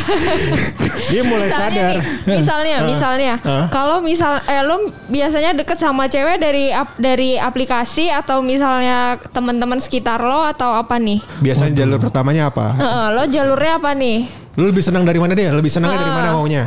[1.11, 3.67] Dia mulai Misalnya sadar nih, misalnya, misalnya, Hah?
[3.69, 9.77] kalau misal, eh lo biasanya deket sama cewek dari ap- dari aplikasi atau misalnya teman-teman
[9.77, 11.21] sekitar lo atau apa nih?
[11.39, 14.17] Biasanya jalur pertamanya apa Heeh, lo jalurnya apa nih?
[14.57, 16.65] Lu lebih senang dari mana dia Lebih senangnya dari mana maunya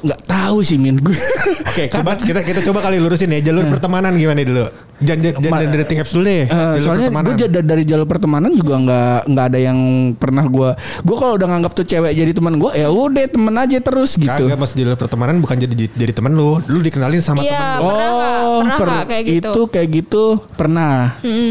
[0.00, 1.12] nggak tahu sih min gue.
[1.70, 4.64] Oke, coba kita kita coba kali lurusin ya jalur pertemanan gimana dulu.
[5.00, 6.44] Jangan jangan dari dating apps dulu deh.
[6.44, 9.78] Eh, jalur soalnya gue dari jalur pertemanan juga nggak nggak ada yang
[10.14, 13.78] pernah gue gue kalau udah nganggap tuh cewek jadi teman gue ya udah temen aja
[13.80, 16.60] terus gitu Kagak mas jalur pertemanan bukan jadi jadi teman lu.
[16.66, 17.82] Lu dikenalin sama teman Iya, lu.
[17.82, 18.10] pernah?
[18.10, 19.50] Oh, Pernah per- nggak kayak gitu?
[19.50, 20.94] itu kayak gitu pernah.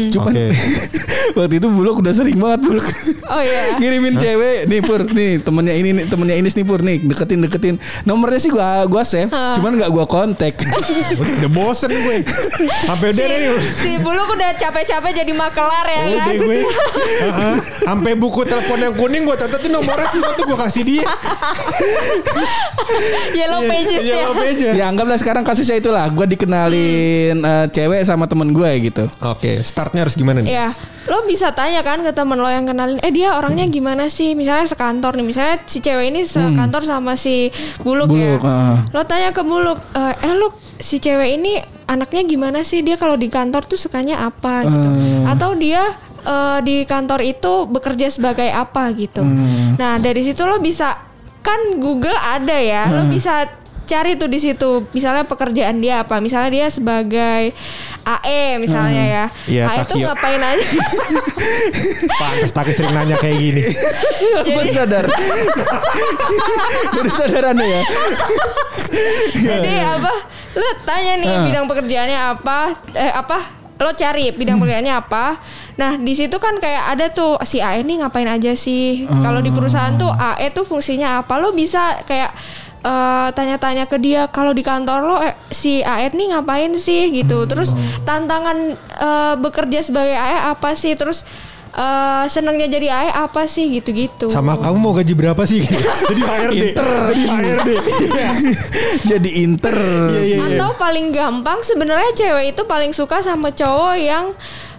[0.08, 0.46] Cuman Oke.
[1.38, 2.86] waktu itu buluk udah sering banget buluk.
[3.26, 3.62] Oh iya.
[3.80, 7.74] Ngirimin cewek nih pur nih temennya ini nih temennya ini nih pur nih deketin deketin
[8.02, 10.54] nomornya sih gua gua save cuman nggak gua kontak
[11.40, 12.22] Udah bosen gue.
[12.84, 13.39] Sampai udah
[13.72, 16.34] Si, Buluk udah capek-capek jadi makelar ya Udah kan?
[16.36, 16.58] gue.
[17.24, 17.54] Heeh.
[17.82, 21.04] Sampai buku telepon yang kuning gue catetin nomornya sih waktu gue kasih dia.
[23.32, 24.24] Yellow pages Iya, ya.
[24.26, 24.68] apa aja.
[24.72, 30.02] ya anggaplah sekarang kasusnya itulah gua dikenalin eh, cewek sama temen gue gitu Oke, startnya
[30.02, 30.50] harus gimana nih?
[30.52, 30.68] Ya,
[31.06, 34.34] lo bisa tanya kan ke temen lo yang kenalin, eh dia orangnya gimana sih?
[34.34, 37.48] Misalnya sekantor nih, misalnya si cewek ini sekantor sama si
[37.80, 38.36] Buluk, ya.
[38.36, 38.76] Buluk, ah.
[38.90, 40.50] Lo tanya ke Buluk, eh, eh lu
[40.80, 42.80] si cewek ini anaknya gimana sih?
[42.80, 44.88] Dia kalau di kantor tuh sukanya apa gitu?
[45.28, 45.84] Atau dia
[46.24, 49.22] eh, di kantor itu bekerja sebagai apa gitu?
[49.76, 50.96] Nah dari situ lo bisa
[51.40, 56.22] kan Google ada ya, lo bisa cari tuh di situ misalnya pekerjaan dia apa?
[56.22, 57.50] Misalnya dia sebagai
[58.06, 59.24] AE misalnya ya.
[59.50, 60.62] Iya, AE tuh ngapain aja?
[62.22, 63.62] Pantes Taki sering nanya kayak gini.
[64.56, 65.04] baru sadar.
[66.94, 67.82] Baru sadar ya.
[69.34, 70.14] Jadi apa
[70.50, 71.44] lo tanya nih Ah.
[71.44, 72.58] bidang pekerjaannya apa?
[72.92, 73.38] Eh apa?
[73.76, 75.38] Lo cari bidang pekerjaannya apa?
[75.74, 79.06] Nah di situ kan kayak ada tuh si AE nih ngapain aja sih?
[79.06, 81.38] Kalau di perusahaan tuh AE tuh fungsinya apa?
[81.38, 82.34] Lo bisa kayak
[82.80, 87.08] eh, tanya-tanya ke dia kalau di kantor lo eh, si AE nih ngapain sih?
[87.08, 87.46] Gitu.
[87.46, 87.72] Terus
[88.04, 90.92] tantangan eh, bekerja sebagai AE apa sih?
[90.92, 91.24] Terus
[91.72, 95.62] eh, senangnya jadi AE apa sih gitu-gitu Sama kamu mau gaji berapa sih?
[96.10, 96.64] Jadi HRD.
[96.74, 97.70] Jadi HRD.
[98.10, 98.30] Iya.
[99.06, 100.38] jadi inter Iya, iya, iya.
[100.56, 104.34] Atau paling gampang sebenarnya cewek itu paling suka sama cowok yang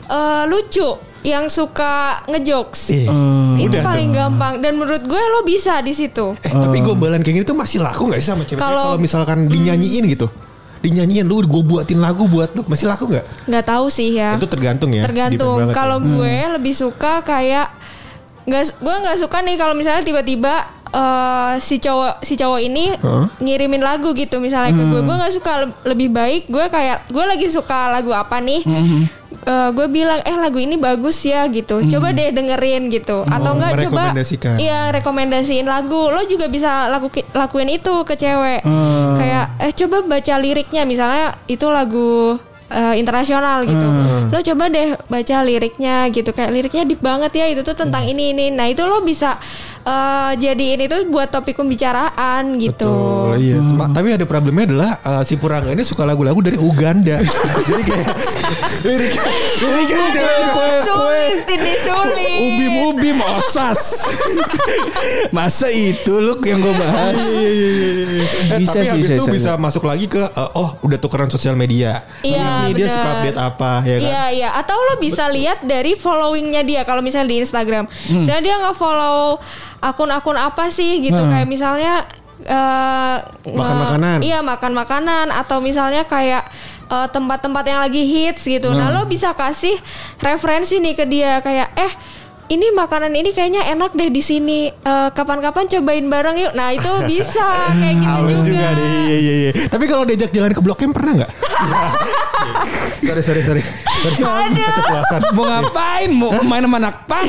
[0.05, 0.89] eh, lucu,
[1.21, 2.91] yang suka ngejokes.
[2.91, 3.07] Eh,
[3.57, 6.35] itu udah paling gampang dan menurut gue lo bisa di situ.
[6.39, 8.59] Eh, tapi gombalan kayak gini tuh masih laku gak sih sama cewek?
[8.59, 10.27] Kalau- Kalau misalkan dinyanyiin gitu.
[10.81, 13.25] Dinyanyiin lu gue buatin lagu buat lu masih laku nggak?
[13.45, 14.33] nggak tahu sih ya.
[14.33, 15.05] Itu tergantung ya.
[15.05, 15.61] Tergantung.
[15.61, 16.05] banget Kalau ya.
[16.09, 17.69] gue lebih suka kayak
[18.49, 23.27] nggak gue nggak suka nih kalau misalnya tiba-tiba eh, si cowok si cowok ini Hah?
[23.37, 25.01] ngirimin lagu gitu misalnya ke gue.
[25.01, 28.61] Gue nggak suka Le- lebih baik gue kayak gue lagi suka lagu apa nih?
[29.41, 31.81] Eh, gue bilang eh lagu ini bagus ya gitu.
[31.89, 33.25] Coba deh dengerin gitu.
[33.25, 34.03] Atau enggak coba
[34.59, 36.07] iya rekomendasiin lagu.
[36.07, 38.61] Lo juga bisa lagu lakuin itu ke cewek.
[39.17, 42.37] Kayak eh coba baca liriknya misalnya itu lagu
[42.69, 43.87] eh, internasional gitu
[44.31, 48.31] lo coba deh baca liriknya gitu kayak liriknya deep banget ya itu tuh tentang ini
[48.31, 49.35] ini nah itu lo bisa
[49.81, 52.87] eh, jadiin itu buat topik pembicaraan gitu.
[52.87, 53.59] Betul, iya.
[53.71, 57.19] Ma- Tapi ada problemnya adalah uh, si Purangga ini suka lagu-lagu dari Uganda.
[57.67, 58.07] Jadi kayak
[58.81, 59.13] lirik
[59.57, 60.43] liriknya jangan
[60.81, 62.39] Sulit ini sulit.
[62.41, 64.07] Ubim ubim osas.
[65.35, 67.17] Masa itu lu yang gue bahas?
[67.17, 69.35] Eh, Bisa tapi sih, habis saya itu sadar.
[69.35, 72.03] bisa masuk lagi ke uh, oh udah tukeran sosial media.
[72.21, 72.95] Iya, Ini dia benar.
[72.95, 74.01] suka update apa ya kan?
[74.03, 77.89] Iya iya atau lo bisa lihat dari followingnya dia kalau misalnya di Instagram.
[77.89, 78.21] Hmm.
[78.21, 79.41] Misalnya dia nggak follow
[79.81, 82.05] akun-akun apa sih gitu kayak misalnya
[82.45, 83.17] eh,
[83.49, 84.17] Makan makanan.
[84.21, 86.45] Iya makan makanan atau misalnya kayak
[86.91, 88.69] eh, tempat-tempat yang lagi hits gitu.
[88.69, 89.73] Nah lo bisa kasih
[90.21, 91.93] referensi nih ke dia kayak eh
[92.51, 94.67] ini makanan ini kayaknya enak deh di sini.
[94.67, 96.51] Eh, kapan-kapan cobain bareng yuk.
[96.51, 97.47] Nah itu bisa
[97.79, 98.43] kayak gitu juga.
[98.45, 98.87] juga deh.
[99.01, 99.51] Iya iya iya.
[99.65, 101.31] Tapi kalau diajak jalan ke Blok M pernah nggak?
[103.01, 103.63] sorry sorry sorry.
[104.13, 104.61] Sorry.
[104.61, 105.21] Keceplosan.
[105.31, 106.09] Mau ngapain?
[106.09, 107.27] Mau main sama anak pang?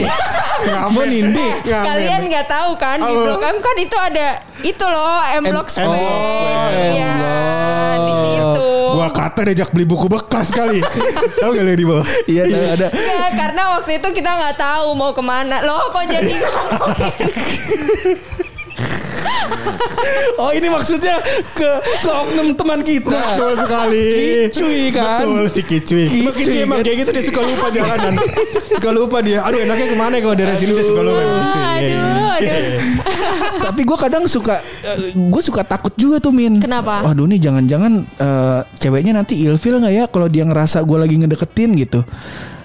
[0.90, 1.46] Mau nindi?
[1.64, 3.12] Kalian nggak tahu kan di?
[3.14, 4.28] Blok M kan itu ada
[4.60, 5.90] itu loh M Block M- Square.
[5.90, 7.98] Oh, Iya, M-Block.
[8.00, 8.71] di situ.
[9.02, 10.78] Gua kata diajak beli buku bekas kali.
[11.42, 12.06] Tahu gak lu di bawah?
[12.30, 12.86] Iya tahu ada.
[12.94, 15.58] Iya, karena waktu itu kita nggak tahu mau ke mana.
[15.66, 16.30] Loh kok jadi
[20.38, 21.18] Oh ini maksudnya
[21.58, 23.10] ke ke oknum teman kita.
[23.34, 24.06] Betul sekali.
[24.46, 25.26] Kicuy kan?
[25.26, 26.06] Betul si Kicuy.
[26.06, 26.86] Kicuy Kicuy emang kan?
[26.86, 28.14] kayak gitu dia suka lupa jalanan.
[28.70, 29.42] suka lupa dia.
[29.42, 31.18] Aduh enaknya ke mana ya kalau dari sini dia suka lupa.
[31.26, 31.58] Kicuy.
[31.58, 31.98] Iya, iya.
[31.98, 32.21] Aduh, aduh.
[33.62, 34.58] Tapi gue kadang suka,
[35.14, 36.58] gue suka takut juga tuh Min.
[36.58, 37.04] Kenapa?
[37.06, 41.70] Waduh nih jangan-jangan eh, ceweknya nanti ilfil nggak ya kalau dia ngerasa gue lagi ngedeketin
[41.78, 42.00] gitu.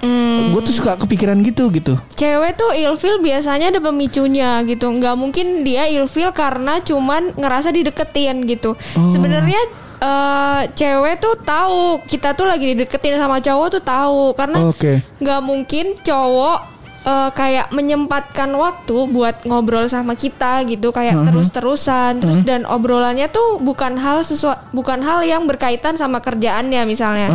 [0.02, 0.54] Hmm.
[0.54, 1.98] Gue tuh suka kepikiran gitu gitu.
[2.14, 4.88] Cewek tuh ilfil biasanya ada pemicunya gitu.
[4.94, 8.78] Nggak mungkin dia ilfil karena cuman ngerasa dideketin gitu.
[8.78, 9.10] Oh.
[9.10, 9.58] Sebenarnya
[9.98, 14.70] eh, cewek tuh tahu kita tuh lagi dideketin sama cowok tuh tahu karena
[15.18, 16.77] nggak mungkin cowok
[17.08, 22.20] eh, kayak menyempatkan waktu buat ngobrol sama kita gitu kayak terus-terusan.
[22.20, 27.32] Terus dan obrolannya tuh bukan hal sesuatu bukan hal yang berkaitan sama kerjaannya misalnya.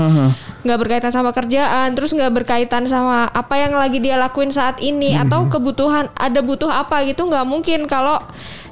[0.63, 5.19] Nggak berkaitan sama kerjaan terus nggak berkaitan sama apa yang lagi dia lakuin saat ini
[5.19, 7.89] atau kebutuhan ada butuh apa gitu nggak mungkin.
[7.91, 8.21] Kalau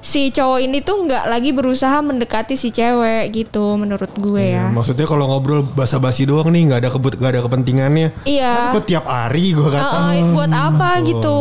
[0.01, 5.05] si cowok ini tuh nggak lagi berusaha mendekati si cewek gitu menurut gue ya Maksudnya
[5.05, 8.09] kalau ngobrol basa-basi doang nih nggak ada kebut nggak ada kepentingannya.
[8.25, 9.85] iya Kok tiap hari gue kata.
[9.87, 11.37] Uh, uh, buat apa gitu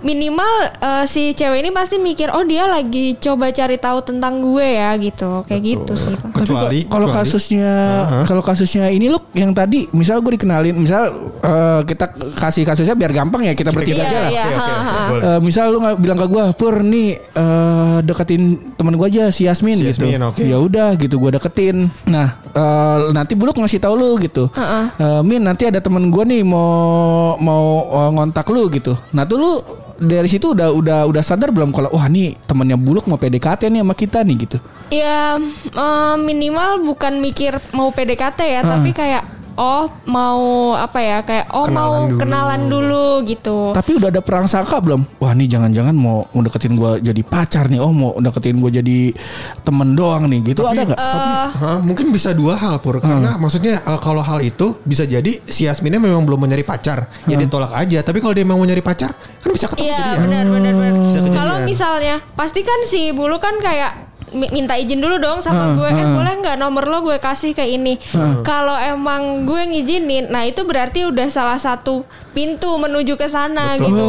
[0.00, 4.66] minimal uh, si cewek ini pasti mikir oh dia lagi coba cari tahu tentang gue
[4.66, 6.36] ya gitu kayak gitu sih Pak.
[6.36, 7.72] Kecuali Kalau kasusnya
[8.24, 13.10] kalau kasusnya ini loh yang tadi misal gue dikenalin misal eh, kita kasih kasusnya biar
[13.10, 14.30] gampang ya kita bertiga Iya, aja lah.
[14.30, 14.44] iya.
[15.38, 17.16] Misal lu nggak bilang ke gue pur nih
[17.70, 20.10] eh, deketin temen gue aja si Yasmin, Si gitu.
[20.10, 20.42] Yasmin, oke.
[20.42, 21.86] ya udah gitu gue deketin.
[22.10, 24.50] Nah eh, nanti buluk ngasih tahu lu gitu.
[24.58, 27.64] Eh, min nanti ada temen gue nih mau mau
[28.02, 28.98] eh, ngontak lu gitu.
[29.14, 29.52] Nah tuh lu
[30.00, 33.84] dari situ udah udah udah sadar belum kalau wah nih temennya buluk mau PDKT nih
[33.84, 34.58] sama kita nih gitu?
[34.90, 35.36] Ya
[35.76, 39.22] uh, minimal bukan mikir mau PDKT ya tapi kayak
[39.56, 40.40] oh mau
[40.74, 42.18] apa ya kayak oh Kenalan mau dulu.
[42.20, 45.02] kenalan dulu gitu Tapi udah ada perang sangka belum?
[45.18, 47.80] Wah nih jangan-jangan mau deketin gue jadi pacar nih.
[47.80, 48.98] Oh mau deketin gue jadi
[49.62, 50.40] temen doang nih.
[50.44, 50.98] Gitu ada nggak?
[50.98, 55.40] Tapi ha, mungkin bisa dua hal pur karena maksudnya uh, kalau hal itu bisa jadi
[55.46, 58.68] si Yasminnya memang belum mau nyari pacar ya ditolak aja tapi kalau dia memang mau
[58.68, 60.20] nyari pacar kan bisa ketemu Iya jadi ya.
[60.20, 60.92] benar benar benar.
[60.92, 61.36] Bisa kejadian.
[61.36, 65.90] Kalau misalnya pasti kan si bulu kan kayak minta izin dulu dong sama gue.
[65.90, 67.98] Eh boleh nggak nomor lo gue kasih ke ini.
[68.46, 74.06] Kalau emang gue ngizinin, nah itu berarti udah salah satu pintu menuju ke sana gitu.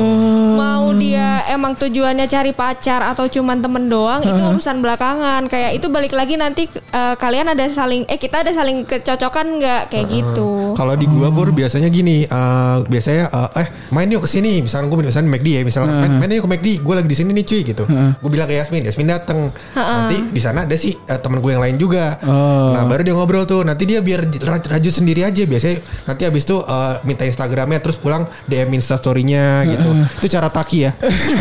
[0.55, 5.49] Mau dia emang tujuannya cari pacar atau cuman temen doang itu urusan belakangan.
[5.49, 9.81] Kayak itu balik lagi nanti eh, kalian ada saling eh kita ada saling kecocokan nggak
[9.89, 10.77] kayak gitu.
[10.77, 14.61] Kalau di gua pur biasanya gini, eh, biasanya eh, eh main yuk ke sini.
[14.61, 16.67] Misalkan gue misalnya McD ya, misalnya main, main yuk ke McD.
[16.83, 17.83] Gue lagi di sini nih cuy gitu.
[18.21, 19.49] Gue bilang ke Yasmin, Yasmin dateng.
[19.73, 22.19] Nanti di sana ada sih eh, teman gue yang lain juga.
[22.27, 22.75] Oh.
[22.75, 23.65] Nah baru dia ngobrol tuh.
[23.65, 25.41] Nanti dia biar ra- rajut sendiri aja.
[25.47, 28.10] Biasanya nanti habis itu eh, minta Instagramnya terus pulang
[28.47, 29.89] DM Insta storynya gitu.
[30.19, 30.91] Itu cara taki ya.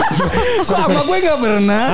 [0.69, 1.87] Kok sama gue nggak pernah?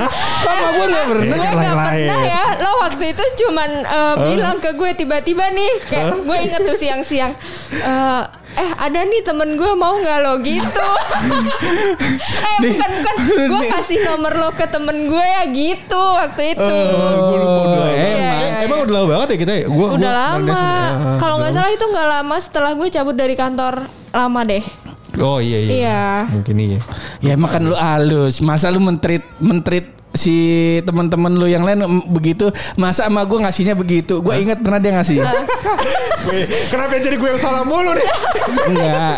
[0.43, 1.25] Kok sama gue nggak pernah?
[1.27, 5.73] gue kan gak pernah ya lo waktu itu cuman uh, bilang ke gue tiba-tiba nih
[5.87, 7.33] kayak gue inget tuh siang-siang
[7.85, 8.25] uh,
[8.57, 10.81] eh ada nih temen gue mau nggak lo gitu
[12.43, 12.73] eh Nih.
[12.73, 13.17] bukan bukan
[13.47, 17.93] gue kasih nomor lo ke temen gue ya gitu waktu itu Gue lupa udah lama.
[17.93, 18.41] emang.
[18.41, 19.65] Eh, Emang udah lama banget ya kita ya?
[19.69, 23.35] Gua, udah gua- lama Ah, kalau nggak salah itu nggak lama setelah gue cabut dari
[23.35, 23.75] kantor
[24.11, 24.65] lama deh
[25.17, 25.71] Oh iya iya.
[25.73, 26.05] Iya.
[26.31, 26.79] Mungkin iya.
[27.21, 28.37] Ya emang kan lu halus.
[28.39, 30.37] Masa lu mentrit mentrit si
[30.83, 34.21] teman-teman lu yang lain begitu masa sama gue ngasihnya begitu?
[34.21, 35.23] Gue ingat pernah dia ngasih.
[36.73, 38.09] Kenapa jadi gue yang salah mulu nih?
[38.73, 39.17] enggak.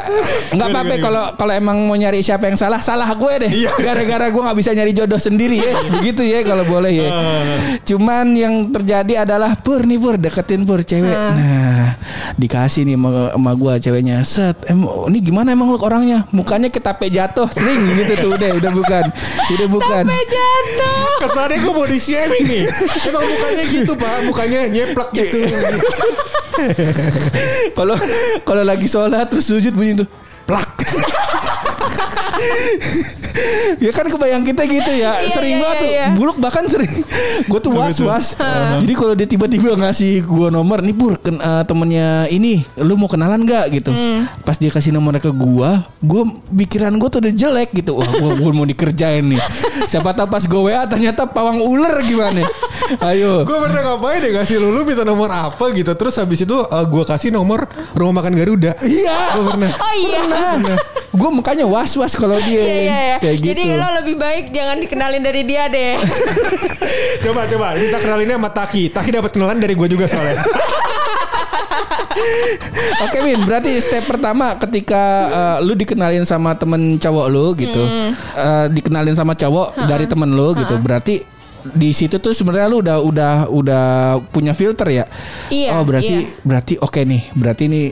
[0.52, 3.52] Enggak apa-apa kalau kalau emang mau nyari siapa yang salah salah gue deh.
[3.64, 3.72] Iya.
[3.80, 5.72] gara-gara gue nggak bisa nyari jodoh sendiri ya.
[5.98, 7.08] Begitu ya kalau boleh ya.
[7.88, 11.14] Cuman yang terjadi adalah pur nih pur deketin pur cewek.
[11.14, 11.96] Nah
[12.37, 14.16] dikasih nih sama, sama gue ceweknya.
[14.26, 16.28] Set em ini gimana emang lu orangnya?
[16.34, 19.04] Mukanya ketape jatuh sering gitu tuh udah udah bukan
[19.56, 20.04] udah bukan.
[20.08, 20.88] Jatuh.
[21.18, 22.64] Kesannya gue body shaming nih.
[23.11, 25.38] Emang mukanya gitu pak, mukanya nyeplak gitu.
[27.74, 27.96] Kalau
[28.42, 30.09] kalau lagi sholat terus sujud bunyi tuh
[30.48, 30.70] plak.
[33.78, 36.06] ya kan kebayang kita gitu ya Iya, sering iya, banget iya, tuh iya.
[36.14, 36.90] buluk bahkan sering
[37.46, 38.26] gue tuh was was
[38.82, 43.11] jadi kalau dia tiba-tiba ngasih gue nomor nih pur ken, eh, temennya ini lu mau
[43.11, 44.30] kenalan nggak gitu Hmm.
[44.46, 45.70] pas dia kasih nomornya ke gue
[46.06, 46.22] gue
[46.62, 49.42] pikiran gue tuh udah jelek gitu wah gue, mau dikerjain nih
[49.90, 52.46] siapa tahu pas gue wa ternyata pawang ular gimana
[53.11, 55.92] ayo gue pernah ngapain deh kasih lu, lu minta nomor apa gitu.
[55.92, 58.72] Terus habis itu gue kasih nomor rumah makan Garuda.
[58.80, 59.70] iya Gue pernah.
[59.76, 60.20] Oh iya.
[61.09, 63.16] Gue makanya was was kalau dia Iya iya iya.
[63.18, 65.96] kayak gitu Jadi lo lebih baik jangan dikenalin dari dia deh.
[67.24, 68.83] coba coba kita kenalinnya sama Taki.
[68.92, 70.38] Taki dapat kenalan dari gue juga soalnya.
[72.98, 78.11] Oke Min, berarti step pertama ketika uh, lu dikenalin sama temen cowok lu gitu, Hmm.
[78.35, 81.22] uh, dikenalin sama cowok dari temen lu gitu, berarti
[81.64, 83.84] di situ tuh sebenarnya lu udah udah udah
[84.28, 85.04] punya filter ya.
[85.48, 86.38] Iya, Oh berarti iya.
[86.40, 87.84] berarti oke nih, berarti nih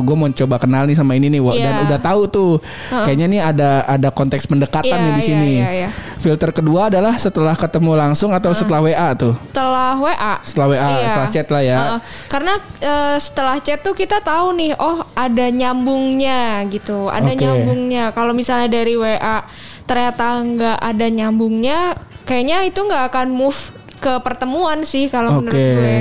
[0.00, 1.56] gue mau coba kenal nih sama ini nih, Wak.
[1.56, 1.82] dan Iya.
[1.86, 2.52] udah tahu tuh,
[2.90, 5.52] kayaknya nih ada ada konteks pendekatan Iya, nih di iya, sini.
[5.56, 5.90] iya, iya.
[6.14, 9.36] Filter kedua adalah setelah ketemu langsung atau setelah WA tuh.
[9.52, 10.34] Setelah WA.
[10.40, 11.78] Setelah WA, setelah chat lah ya.
[11.78, 12.00] Heeh.
[12.26, 17.38] karena eh, setelah chat tuh kita tahu nih, oh ada nyambungnya gitu, ada Oke.
[17.38, 18.10] nyambungnya.
[18.10, 19.44] Kalau misalnya dari WA
[19.84, 21.78] ternyata nggak ada nyambungnya,
[22.24, 23.60] kayaknya itu nggak akan move
[24.00, 25.48] ke pertemuan sih kalau Oke.
[25.48, 25.96] menurut gue.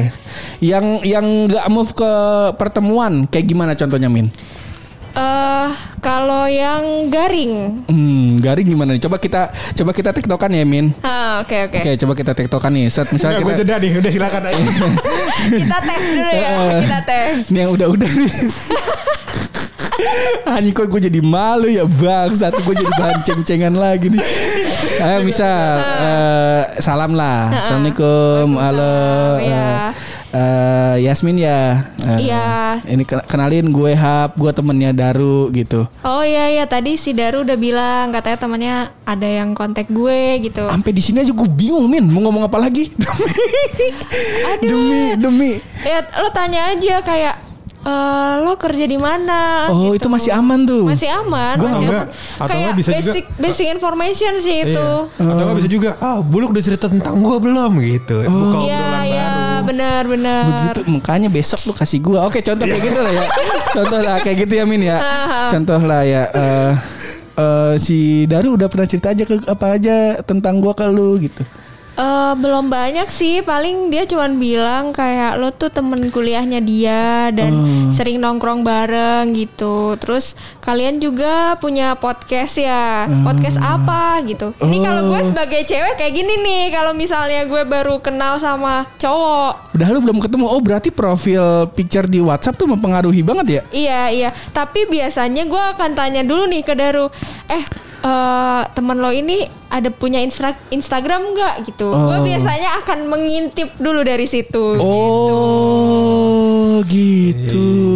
[0.60, 2.12] Yang yang nggak move ke
[2.60, 4.28] pertemuan kayak gimana contohnya Min?
[5.13, 5.69] Eh
[6.02, 9.02] kalau yang garing, Hmm, garing gimana nih?
[9.08, 10.91] Coba kita coba kita tektokan ya Min.
[11.00, 11.80] Ah, oke oke.
[11.80, 12.89] Oke, coba kita tektokan nih.
[12.89, 13.91] Set misalnya kita jeda nih.
[14.02, 14.58] Udah silakan aja.
[15.63, 16.50] kita tes dulu ya,
[16.82, 17.36] kita tes.
[17.54, 18.32] ini yang udah-udah nih.
[20.46, 22.30] Ani kok gue jadi malu ya bang.
[22.32, 24.22] Satu gue jadi bahan ceng-cengan lagi nih.
[25.00, 27.50] Ayo misal eh, Salam lah.
[27.50, 28.48] Assalamualaikum.
[28.56, 28.96] Halo.
[29.39, 29.89] eh,
[30.30, 31.82] eh, Yasmin ya?
[32.06, 32.46] Eh, Iya.
[32.84, 34.36] Ini ken- kenalin gue Hap.
[34.36, 35.88] Gue temennya Daru gitu.
[36.02, 36.63] Oh iya iya.
[36.63, 40.63] Tadi si Daru udah bilang katanya temannya ada yang kontak gue gitu.
[40.63, 42.06] Sampai di sini aja gue bingung Min.
[42.06, 42.92] Mau ngomong apa lagi?
[44.54, 44.68] Aduh.
[44.68, 45.52] Demi Demi.
[45.82, 47.36] Ya lo tanya aja kayak
[47.84, 49.67] eh lo kerja di mana?
[49.67, 50.00] Oh gitu.
[50.00, 51.56] itu masih aman tuh Masih aman.
[51.56, 52.06] Gua masih enggak.
[52.06, 52.39] aman.
[52.39, 54.89] Atau Kayak bisa juga- basic basic information sih itu.
[55.13, 55.28] Iya.
[55.28, 55.89] Atau nggak bisa juga.
[55.98, 58.15] Ah, buluk udah cerita tentang gue belum gitu.
[58.24, 59.63] Buka Iya obrolan iya baru.
[59.65, 60.43] benar benar.
[60.46, 62.19] Begitu makanya besok lu kasih gua.
[62.24, 63.26] Oke, contoh kayak gitu lah ya.
[63.69, 64.98] Contoh lah kayak gitu ya Min ya.
[65.50, 66.72] Contoh lah ya eh
[67.36, 71.43] eh, si Daru udah pernah cerita aja ke apa aja tentang gua ke lu gitu.
[71.93, 73.39] Eh, belum banyak sih.
[73.39, 77.93] Paling dia cuman bilang kayak lo tuh temen kuliahnya dia dan Oh.
[77.93, 79.93] sering nongkrong bareng gitu.
[80.01, 83.06] Terus kalian juga punya podcast ya?
[83.21, 84.58] Podcast apa gitu?
[84.58, 85.27] Ini kalau gue Oh.
[85.29, 86.63] sebagai cewek kayak gini nih.
[86.71, 89.77] Kalau misalnya gue baru kenal sama cowok.
[89.77, 90.45] Udah lu belum ketemu.
[90.45, 93.62] Oh, berarti profil picture di WhatsApp tuh mempengaruhi banget ya?
[93.69, 94.29] iya iya.
[94.49, 97.13] Tapi biasanya gue akan tanya dulu nih ke Daru.
[97.45, 102.22] Eh eh, temen lo ini ada punya instra- Instagram nggak gitu gue Oh.
[102.22, 107.66] biasanya akan mengintip dulu dari situ Oh, gitu.
[107.66, 107.92] Iya.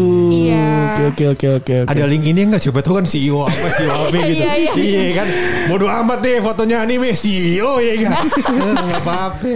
[0.99, 1.88] Oke, oke, oke, oke.
[1.88, 4.33] Ada link ini enggak siapa tahu kan CEO apa CEO apa gitu.
[4.39, 4.71] Iya, iya.
[4.73, 5.27] Iya kan.
[5.67, 8.12] Bodoh amat deh fotonya anime CEO ya kan.
[8.47, 9.51] Enggak apa-apa.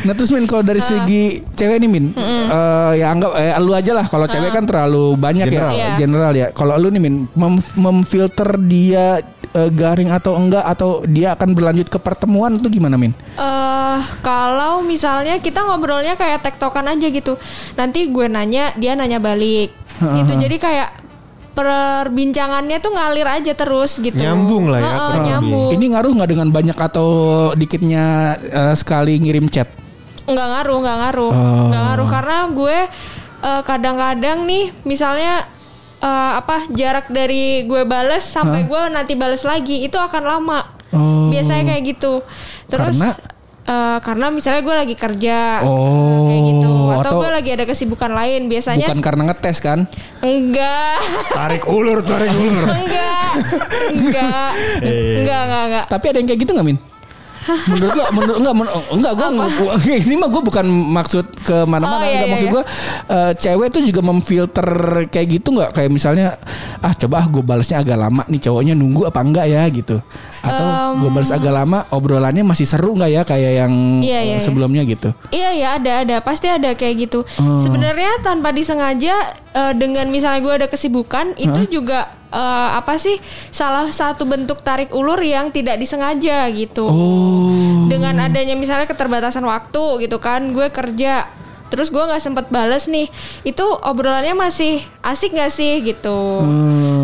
[0.00, 3.92] Nah terus Min kalau dari segi cewek nih Min eh, Ya anggap eh, lu aja
[3.92, 5.70] lah Kalau cewek kan terlalu banyak General.
[5.70, 5.88] ya Iya.
[5.96, 9.18] General ya Kalau lu nih Min mem- Memfilter dia
[9.50, 13.10] eh, garing atau enggak Atau dia akan berlanjut ke pertemuan itu gimana Min?
[13.36, 13.78] eh
[14.20, 17.34] kalau misalnya kita ngobrolnya kayak tektokan aja gitu
[17.74, 20.90] nanti gue nanya dia nanya balik gitu jadi kayak
[21.52, 25.26] perbincangannya tuh ngalir aja terus gitu Nyambung lah ya, kurang lebih.
[25.28, 27.08] nyambung Ini ngaruh nggak dengan banyak atau
[27.52, 28.04] dikitnya
[28.40, 29.66] eh, sekali ngirim chat?
[30.22, 31.66] nggak ngaruh nggak ngaruh Oh.
[31.66, 32.78] nggak ngaruh karena gue
[33.40, 35.48] eh, kadang-kadang nih misalnya
[35.98, 41.28] eh, apa jarak dari gue bales sampai gue nanti bales lagi itu akan lama Oh.
[41.28, 42.24] biasanya kayak gitu
[42.66, 43.12] terus Karena?
[43.68, 48.10] Eh, karena misalnya gue lagi kerja Oh, kayak gitu atau, atau- gue lagi ada kesibukan
[48.10, 49.84] lain biasanya Bukan karena ngetes kan?
[50.18, 50.98] enggak
[51.30, 52.64] Tarik ulur, tarik ulur.
[52.66, 53.30] enggak
[53.90, 54.50] enggak
[54.80, 55.20] Eh.
[55.20, 56.78] enggak enggak enggak Tapi ada yang kayak gitu nggak Min?
[57.48, 62.06] Menurut lo menurut enggak menur, enggak gue ini mah gue bukan maksud ke mana-mana Oh,
[62.06, 62.54] iya, enggak iya, maksud iya.
[62.54, 62.62] gue
[63.08, 64.68] eh, cewek tuh juga memfilter
[65.08, 66.36] kayak gitu nggak kayak misalnya
[66.78, 69.62] ah coba ah gue balasnya agak lama nih cowoknya nunggu apa enggak ya?
[69.68, 69.96] gitu.
[70.44, 70.66] Atau
[71.02, 74.44] gue balas agak lama obrolannya masih seru nggak ya kayak yang Iya, iya, eh, iya.
[74.44, 75.10] sebelumnya gitu?
[75.34, 77.26] Iya ya ada ada pasti ada kayak gitu.
[77.36, 79.14] Sebenarnya tanpa disengaja
[79.56, 83.16] eh, dengan misalnya gue ada kesibukan itu juga eh, apa sih
[83.50, 86.86] salah satu bentuk tarik ulur yang tidak disengaja gitu.
[86.86, 87.86] oh.
[87.88, 91.28] Dengan adanya misalnya keterbatasan waktu gitu kan gue kerja
[91.68, 93.12] terus gue nggak sempet bales nih
[93.44, 96.44] itu obrolannya masih asik gak sih gitu?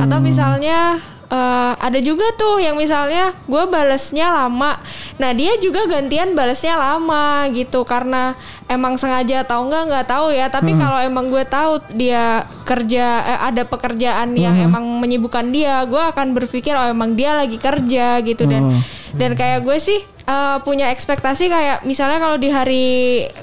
[0.01, 0.97] Atau misalnya
[1.35, 4.79] eh, ada juga tuh yang misalnya gue balesnya lama.
[5.19, 8.39] Nah dia juga gantian balesnya lama gitu karena
[8.71, 10.47] emang sengaja atau enggak nggak tahu ya.
[10.49, 16.01] Tapi kalau emang gue tahu dia kerja eh, ada pekerjaan yang emang menyibukkan dia gue
[16.15, 18.47] akan berpikir oh emang dia lagi kerja gitu.
[18.47, 18.79] Dan
[19.15, 22.87] dan kayak gue sih eh, punya ekspektasi kayak misalnya kalau di hari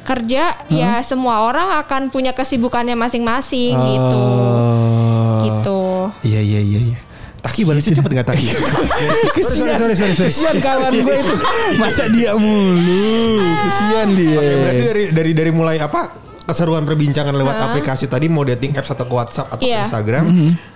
[0.08, 4.20] kerja ya semua orang akan punya kesibukannya masing-masing gitu.
[4.20, 5.40] Oh.
[5.42, 5.82] gitu.
[6.26, 7.11] Iya iya iya iya.
[7.42, 8.48] Taki balasnya cepet gak Taki?
[9.36, 10.30] kesian sorry, sorry, sorry.
[10.30, 11.36] kesian kawan gue itu
[11.82, 16.14] masa dia mulu kesian dia Oke, berarti dari dari dari mulai apa
[16.44, 19.84] keseruan perbincangan lewat aplikasi tadi mau dating apps atau ke WhatsApp atau ke Iya.
[19.84, 20.26] Instagram,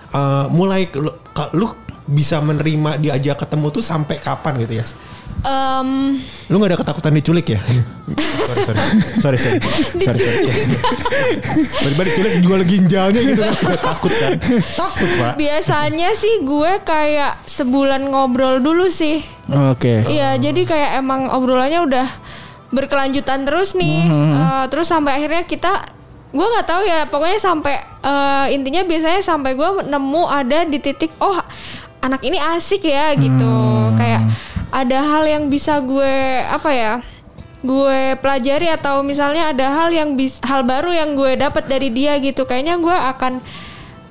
[0.08, 1.68] eh, mulai ke- lu, ka- lu
[2.04, 4.84] bisa menerima diajak ketemu tuh sampai kapan gitu ya?
[5.38, 6.16] Em,
[6.46, 7.60] Lu gak ada ketakutan diculik ya?
[8.46, 8.78] sorry
[9.18, 9.58] sorry sorry sorry
[10.06, 10.52] sorry sorry.
[11.76, 13.54] Tiba-tiba diculik jual ginjalnya gitu kan?
[13.76, 14.32] Takut kan?
[14.72, 15.32] Takut pak.
[15.36, 22.08] biasanya sih gue kayak sebulan ngobrol dulu sih oke Iya, jadi kayak emang obrolannya udah
[22.68, 24.06] berkelanjutan terus nih.
[24.06, 25.72] Eh, terus sampai akhirnya kita
[26.28, 31.10] gue nggak tahu ya, pokoknya sampai eh, intinya biasanya sampai gue nemu ada di titik
[31.18, 31.38] oh
[31.98, 33.50] anak ini asik ya gitu.
[33.50, 33.65] Kayak
[34.76, 36.94] ada hal yang bisa gue apa ya?
[37.66, 42.14] gue pelajari atau misalnya ada hal yang bis, hal baru yang gue dapat dari dia
[42.22, 42.46] gitu.
[42.46, 43.32] Kayaknya gue akan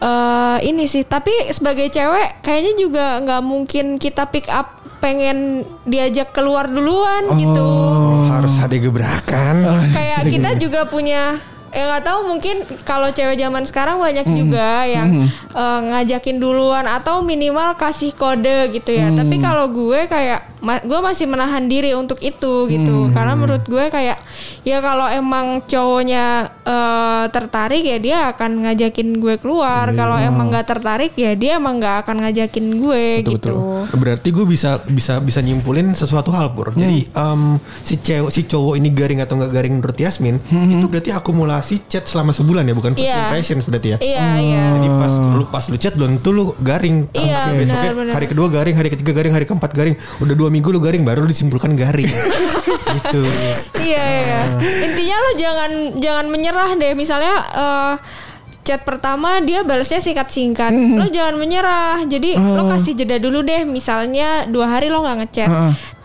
[0.03, 1.07] eh ini sih.
[1.07, 7.63] Tapi sebagai cewek kayaknya juga nggak mungkin kita pick up pengen diajak keluar duluan gitu.
[7.63, 9.55] Oh, harus ada gebrakan.
[9.93, 11.39] kayak kita juga punya
[11.75, 17.19] ya nggak tahu mungkin kalau cewek zaman sekarang banyak juga yang eh, ngajakin duluan atau
[17.19, 19.11] minimal kasih kode gitu ya.
[19.15, 23.85] Tapi kalau gue kayak ma- gue masih menahan diri untuk itu gitu karena menurut gue
[23.87, 24.17] kayak
[24.61, 26.25] ya kalau emang cowoknya
[26.59, 31.77] eh, tertarik ya dia akan ngajakin gue keluar kalau emang nggak tertarik ya dia emang
[31.77, 33.53] nggak akan ngajakin gue gitu
[33.95, 36.73] Berarti gue bisa bisa bisa nyimpulin sesuatu hal pur.
[36.73, 37.41] Jadi em,
[37.77, 42.03] si cewek si cowok ini garing atau nggak garing menurut Yasmin itu berarti akumulasi chat
[42.03, 43.21] selama sebulan ya bukan first Iya.
[43.23, 43.97] impressions berarti ya.
[43.99, 47.05] iya iya Jadi pas lu pas lu chat belum tentu lu garing.
[47.11, 48.13] Iya, Besoknya benar, benar.
[48.15, 49.95] hari kedua garing, hari ketiga garing, hari keempat garing.
[50.17, 52.07] Udah dua minggu lu garing baru lu disimpulkan garing.
[52.95, 53.21] gitu.
[53.83, 54.41] Iya, iya.
[54.87, 56.95] Intinya lo jangan jangan menyerah deh.
[56.95, 57.93] Misalnya eh,
[58.63, 60.71] chat pertama dia balasnya singkat-singkat.
[60.71, 62.07] Lo jangan menyerah.
[62.07, 63.67] Jadi lo kasih jeda dulu deh.
[63.67, 65.49] Misalnya dua hari lo nggak ngechat.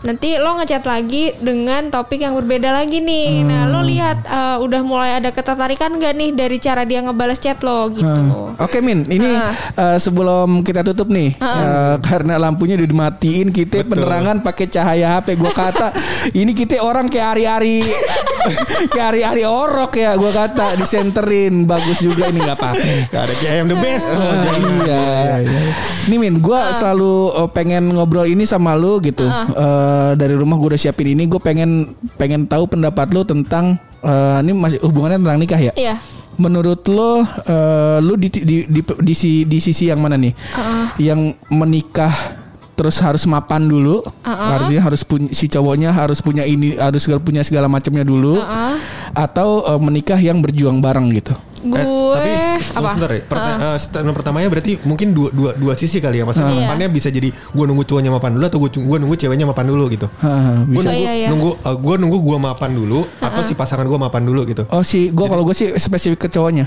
[0.01, 3.45] Nanti lo ngechat lagi dengan topik yang berbeda lagi nih.
[3.45, 7.61] Nah lo lihat eh, udah mulai ada ketertarikan gak nih dari cara dia ngebales chat
[7.61, 8.49] lo gitu.
[8.57, 9.53] Oke Min, ini Ah.
[9.77, 15.37] eh, sebelum kita tutup nih, eh, karena lampunya udah dimatiin, kita penerangan pakai cahaya HP.
[15.37, 15.93] Gua kata
[16.33, 17.85] ini kita orang kayak hari-hari,
[18.91, 20.17] kayak hari-hari orok ya.
[20.17, 22.85] Gua kata disenterin, bagus juga ini nggak apa-apa.
[23.07, 24.17] Gak ada kayak the best kok.
[24.17, 25.41] Ah, Jangan.
[25.45, 25.63] iya.
[26.09, 29.21] Nih Min, gue selalu uh, pengen ngobrol ini sama lu gitu.
[29.25, 34.41] Uh, dari rumah gue udah siapin ini, gue pengen pengen tahu pendapat lu tentang uh,
[34.41, 35.73] ini masih hubungannya tentang nikah ya.
[35.77, 35.95] Iya.
[36.41, 40.33] Menurut lo, uh, lu di, di, di, di, si- di sisi yang mana nih?
[40.97, 42.09] Yang menikah
[42.73, 47.45] terus harus mapan dulu, artinya harus punya si cowoknya harus punya ini, harus segala- punya
[47.45, 48.41] segala macamnya dulu,
[49.13, 51.37] atau uh, menikah yang berjuang bareng gitu.
[51.61, 52.31] Gue Eh, tapi
[52.73, 52.89] apa?
[52.91, 53.21] sebentar ya.
[53.21, 56.25] Perta- eh, statement pertamanya berarti mungkin dua dua dua sisi kali ya.
[56.25, 59.83] Maksudnya mapannya bisa jadi gue nunggu cowoknya mapan dulu atau gue nunggu ceweknya mapan dulu
[59.87, 60.07] gitu.
[60.17, 61.27] Haha, Gue nunggu Iya, iya.
[61.29, 64.63] nunggu gue nunggu gue mapan dulu atau si pasangan gue mapan dulu gitu.
[64.69, 66.65] Oh si gue kalau gue sih spesifik ke cowoknya.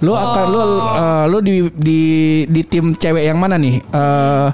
[0.00, 2.00] Lu akan lu uh, lu di di
[2.46, 3.82] di tim cewek yang mana nih?
[3.82, 4.48] Eh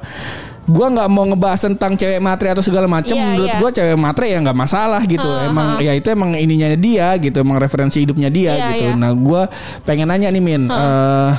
[0.63, 3.13] gue nggak mau ngebahas tentang cewek matre atau segala macam.
[3.13, 3.59] Iya, Menurut iya.
[3.59, 5.27] gue cewek matre ya nggak masalah gitu.
[5.43, 7.43] emang ya itu emang ininya dia gitu.
[7.43, 8.85] Emang referensi hidupnya dia Iya, gitu.
[8.87, 8.95] iya.
[8.95, 9.43] Nah gue
[9.83, 10.63] pengen nanya nih Min.
[10.67, 11.31] eh,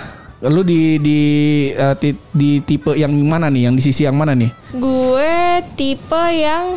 [0.43, 1.19] lu di di
[1.71, 3.71] eh, ti- di tipe yang mana nih?
[3.71, 4.51] Yang di sisi yang mana nih?
[4.75, 5.33] Gue
[5.73, 6.75] tipe yang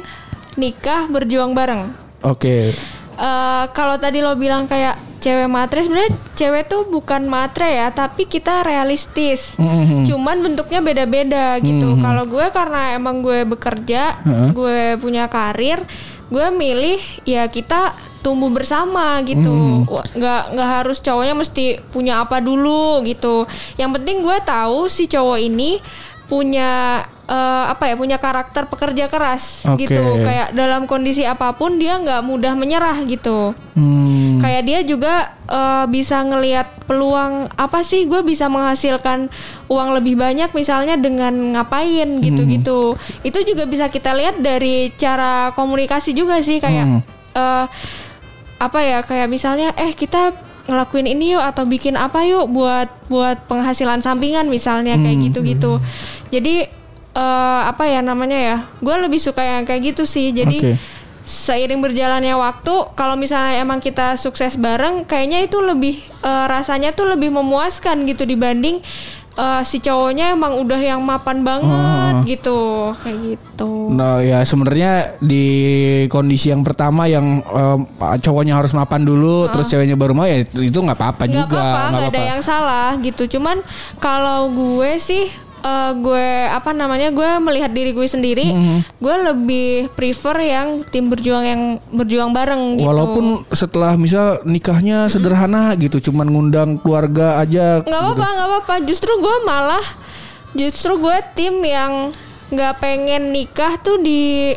[0.54, 1.90] nikah berjuang bareng.
[2.22, 2.70] Oke.
[3.16, 8.28] Eh, kalau tadi lo bilang kayak cewek matre sebenarnya cewek tuh bukan matre ya tapi
[8.28, 9.56] kita realistis.
[10.04, 11.96] Cuman bentuknya beda-beda gitu.
[11.98, 14.20] Kalau gue karena emang gue bekerja
[14.52, 15.80] gue punya karir
[16.26, 19.48] gue milih ya kita tumbuh bersama gitu.
[20.12, 23.48] Nggak nggak harus cowoknya mesti punya apa dulu gitu.
[23.80, 25.80] Yang penting gue tahu si cowok ini
[26.28, 29.86] punya eh, apa ya punya karakter pekerja keras Oke.
[29.86, 30.02] gitu.
[30.22, 33.54] Kayak dalam kondisi apa pun dia nggak mudah menyerah gitu.
[33.76, 34.40] Hmm.
[34.40, 39.28] kayak dia juga eh, bisa ngelihat peluang apa sih gue bisa menghasilkan
[39.68, 42.96] uang lebih banyak misalnya dengan ngapain gitu-gitu.
[43.20, 47.04] Itu juga bisa kita lihat dari cara komunikasi juga sih kayak
[47.36, 47.66] eh,
[48.56, 50.32] apa ya kayak misalnya eh kita
[50.66, 55.78] ngelakuin ini yuk atau bikin apa yuk buat buat penghasilan sampingan misalnya kayak gitu-gitu.
[56.34, 56.66] Jadi
[57.16, 60.36] eh, apa ya namanya ya gue lebih suka yang kayak gitu sih.
[60.36, 60.74] Jadi Oke.
[61.26, 67.08] seiring berjalannya waktu kalau misalnya emang kita sukses bareng kayaknya itu lebih eh, rasanya tuh
[67.08, 68.78] lebih memuaskan gitu dibanding
[69.34, 72.92] eh, si cowoknya emang udah yang mapan banget gitu.
[73.00, 73.90] Kayak gitu.
[73.90, 75.44] Nah ya sebenarnya di
[76.12, 80.78] kondisi yang pertama yang em, cowoknya harus mapan dulu, terus ceweknya baru mau ya itu
[80.78, 81.58] nggak apa-apa nggak juga.
[81.58, 83.26] apa-apa nggak ada yang salah gitu.
[83.36, 83.60] Cuman
[83.98, 88.78] kalau gue sih eh, gue apa namanya gue melihat diri gue sendiri Mm-hmm.
[88.96, 92.86] gue lebih prefer yang tim berjuang yang berjuang bareng gitu.
[92.86, 97.82] Walaupun setelah misal nikahnya sederhana gitu, cuman ngundang keluarga aja.
[97.82, 98.74] nggak apa-apa nggak apa-apa.
[98.84, 99.84] Justru gue malah
[100.52, 102.14] justru gue tim yang
[102.46, 104.54] nggak pengen nikah tuh di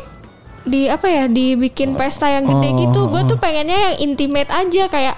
[0.60, 3.00] di apa ya dibikin pesta yang gede Oh, gitu.
[3.08, 5.16] Gue tuh pengennya yang intimate aja kayak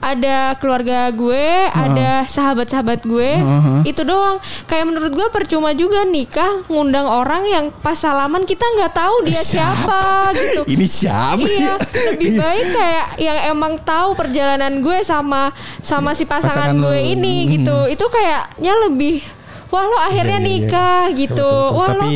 [0.00, 3.36] ada keluarga gue, ada sahabat-sahabat gue,
[3.84, 4.40] itu doang.
[4.64, 9.44] Kayak menurut gue percuma juga nikah ngundang orang yang pas salaman kita nggak tahu dia
[9.44, 10.64] siapa, gitu.
[10.64, 11.44] Ini siapa?
[11.44, 11.74] Iya,
[12.10, 17.12] lebih baik kayak yang emang tahu perjalanan gue sama sama si pasangan, pasangan gue lu.
[17.14, 17.50] ini Hmm.
[17.60, 17.78] gitu.
[17.92, 19.20] Itu kayaknya lebih
[19.68, 20.64] wah lo akhirnya Iya, iya, iya.
[20.66, 21.36] nikah gitu.
[21.36, 21.78] Betul, betul.
[21.78, 22.08] Wah lo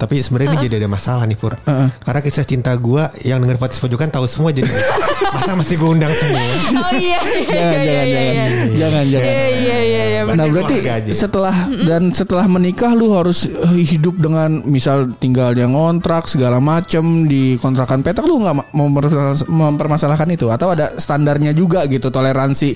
[0.00, 1.60] tapi sebenarnya ini jadi ada masalah nih Pur.
[2.00, 4.64] Karena kisah cinta gua yang denger Fatis Pojokan tahu semua jadi
[5.36, 6.40] masa mesti gue undang semua.
[6.40, 7.20] Oh iya.
[7.20, 8.34] jangan, jangan, jangan,
[8.72, 9.28] jangan, jangan.
[9.28, 10.20] Iya iya iya iya.
[10.26, 10.76] Nah berarti
[11.12, 11.52] setelah
[11.84, 17.54] dan setelah menikah lu harus eh, hidup dengan misal tinggal yang ngontrak segala macem di
[17.56, 19.12] kontrakan petak lu nggak ma- memper-
[19.44, 22.70] mempermasalahkan itu atau ada standarnya juga gitu toleransi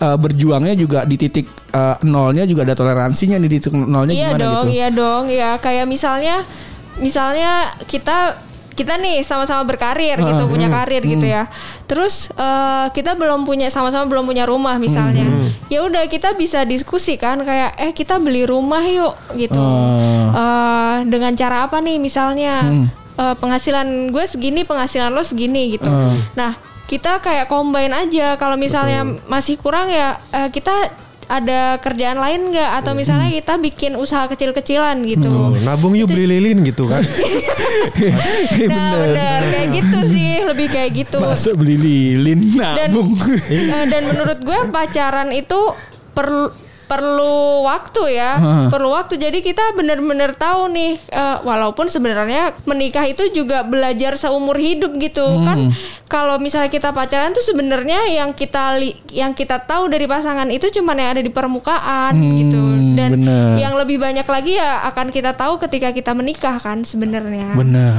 [0.00, 4.42] eh, berjuangnya juga di titik eh, nolnya juga ada toleransinya di titik nolnya Iya gimana
[4.42, 4.74] dong, gitu?
[4.74, 5.24] iya dong.
[5.28, 6.42] Ya kayak misalnya
[6.98, 8.38] misalnya kita
[8.74, 11.46] kita nih sama-sama berkarir gitu, punya karir gitu ya.
[11.86, 15.30] Terus eh, kita belum punya sama-sama belum punya rumah misalnya.
[15.70, 19.62] Ya udah kita bisa diskusi kan kayak eh kita beli rumah yuk gitu.
[20.34, 22.66] Eh, dengan cara apa nih misalnya
[23.14, 25.86] eh, penghasilan gue segini, penghasilan lo segini gitu.
[26.34, 26.58] Nah,
[26.90, 30.90] kita kayak combine aja kalau misalnya masih kurang ya eh, kita
[31.24, 35.28] ada kerjaan lain nggak atau misalnya kita bikin usaha kecil-kecilan gitu.
[35.28, 37.00] Tuh, nabung yuk beli lilin gitu kan.
[38.64, 41.18] Nah, benar kayak gitu sih, lebih kayak gitu.
[41.20, 43.14] Masa beli lilin Dan nabung?
[43.50, 45.58] eh, dan menurut gue pacaran itu
[46.10, 46.50] perlu
[46.84, 48.36] perlu waktu ya,
[48.68, 49.16] perlu waktu.
[49.16, 55.24] Jadi kita benar-benar tahu nih, eh, walaupun sebenarnya menikah itu juga belajar seumur hidup gitu
[55.42, 55.72] kan.
[56.04, 60.68] Kalau misalnya kita pacaran tuh sebenarnya yang kita li- yang kita tahu dari pasangan itu
[60.70, 62.62] cuman yang ada di permukaan gitu.
[62.94, 63.58] Dan bener.
[63.58, 67.56] yang lebih banyak lagi ya akan kita tahu ketika kita menikah kan sebenarnya.
[67.56, 67.92] Benar.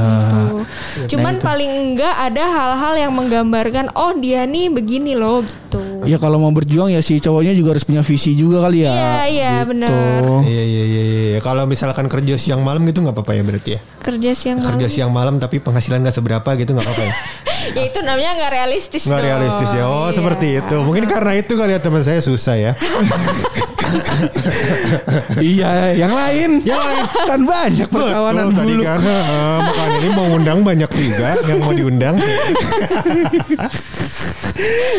[1.03, 1.17] Gitu.
[1.17, 5.94] Cuman paling enggak ada hal-hal yang menggambarkan oh dia nih begini loh gitu.
[6.05, 8.93] Ya kalau mau berjuang ya si cowoknya juga harus punya visi juga kali ya.
[8.93, 10.21] Iya iya benar.
[10.45, 11.39] Iya iya iya iya.
[11.41, 13.79] Kalau misalkan kerja siang malam gitu nggak apa-apa ya berarti ya.
[13.99, 14.69] Kerja siang malam.
[14.73, 17.13] Kerja siang malam tapi penghasilan nggak seberapa gitu nggak apa-apa ya.
[17.77, 19.01] ya itu namanya nggak realistis.
[19.03, 19.85] Nggak realistis ya.
[19.85, 20.15] Oh Iya.
[20.15, 20.77] seperti itu.
[20.85, 22.71] Mungkin karena itu kali ya teman saya susah ya.
[25.41, 26.61] iya, yang lain.
[26.65, 27.03] Yang lain.
[27.25, 31.73] kan banyak perkawanan Betul, tadi kan eh, makanya ini mau undang banyak juga yang mau
[31.73, 32.15] diundang.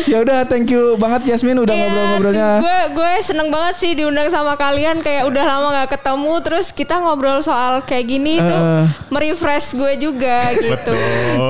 [0.07, 2.49] ya udah, thank you banget Yasmin udah Iya, ngobrol-ngobrolnya.
[2.57, 6.97] Gue gue seneng banget sih diundang sama kalian kayak udah lama nggak ketemu terus kita
[6.97, 8.85] ngobrol soal kayak gini tuh Eh.
[9.07, 10.93] merefresh gue juga gitu.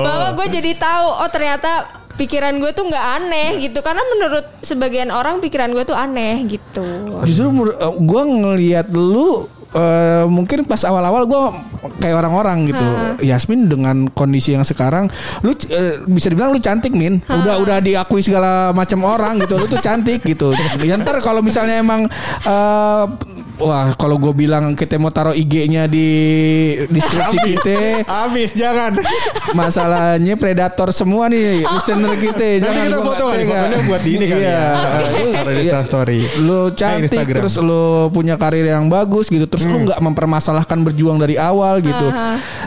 [0.04, 5.08] Bahwa gue jadi tahu oh ternyata pikiran gue tuh nggak aneh gitu karena menurut sebagian
[5.08, 6.86] orang pikiran gue tuh aneh gitu.
[7.24, 7.48] Justru
[7.96, 11.44] gue ngelihat lu eh, mungkin pas awal-awal gue
[12.00, 12.88] kayak orang-orang gitu.
[13.24, 15.12] Yasmin dengan kondisi yang sekarang,
[15.44, 17.20] lu eh, bisa dibilang lu cantik min.
[17.28, 19.58] Udah udah diakui segala macam orang gitu.
[19.60, 20.54] Lu tuh cantik gitu.
[20.88, 22.08] Ya ntar kalau misalnya emang
[22.48, 23.04] eh,
[23.58, 26.08] wah kalau gue bilang kita mau taruh IG-nya di
[26.86, 28.98] deskripsi kita, Habis jangan.
[29.58, 32.62] masalahnya predator semua nih listener kita.
[32.62, 34.38] Nanti kita gua foto kali, fotonya buat di ini Iya.
[34.38, 34.62] ya.
[35.18, 35.80] Lu- Taruh di iya.
[35.82, 36.20] story.
[36.40, 37.40] Lu Eh, cantik Instagram.
[37.42, 42.08] terus lu punya karir yang bagus gitu terus lu nggak mempermasalahkan berjuang dari awal gitu.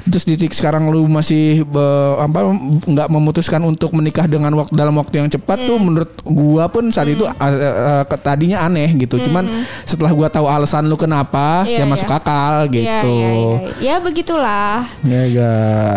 [0.02, 1.78] Terus di titik sekarang lu masih be-
[2.16, 2.40] apa
[2.86, 7.06] nggak memutuskan untuk menikah dengan waktu dalam waktu yang cepat tuh menurut gua pun saat
[7.06, 9.20] itu uh, uh, tadinya aneh gitu.
[9.20, 9.46] Cuman
[9.84, 12.18] setelah gua tahu alasan lu kenapa Iya, ya masuk iya.
[12.18, 13.08] akal Iya, gitu.
[13.10, 13.56] iya, iya.
[13.80, 14.74] Ya begitulah.
[15.02, 15.52] Ya, ya.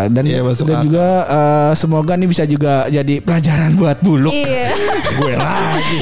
[0.07, 0.84] Dan, Iya, masuk dan akal.
[0.84, 4.31] juga eh, semoga nih bisa juga jadi pelajaran buat buluk.
[4.31, 4.71] Iya.
[5.19, 5.99] gue lagi.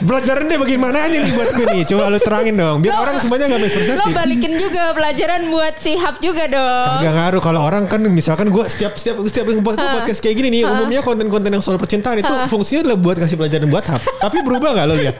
[0.00, 1.82] Pelajaran deh bagaimana aja nih buat gue nih.
[1.86, 2.76] Coba lu terangin dong.
[2.80, 4.10] Biar Lo- orang semuanya gak Lo mispersepsi.
[4.12, 6.88] balikin juga pelajaran buat si Hap juga dong.
[6.98, 10.48] Kagak ngaruh kalau orang kan misalkan gue setiap setiap setiap yang buat podcast kayak gini
[10.50, 14.02] nih umumnya konten-konten yang soal percintaan itu fungsinya adalah buat kasih pelajaran buat hap.
[14.02, 15.16] Tapi berubah nggak lo lihat?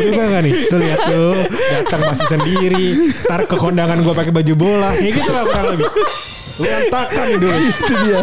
[0.00, 0.52] Berubah nggak nih?
[0.66, 1.32] Tuh lihat tuh
[1.70, 2.86] datang masih sendiri.
[3.24, 4.90] Tar ke kondangan gue pakai baju bola.
[4.92, 5.86] Kayak gitu lah kurang lebih.
[6.58, 7.54] Berantakan nih dulu.
[7.54, 8.18] itu dia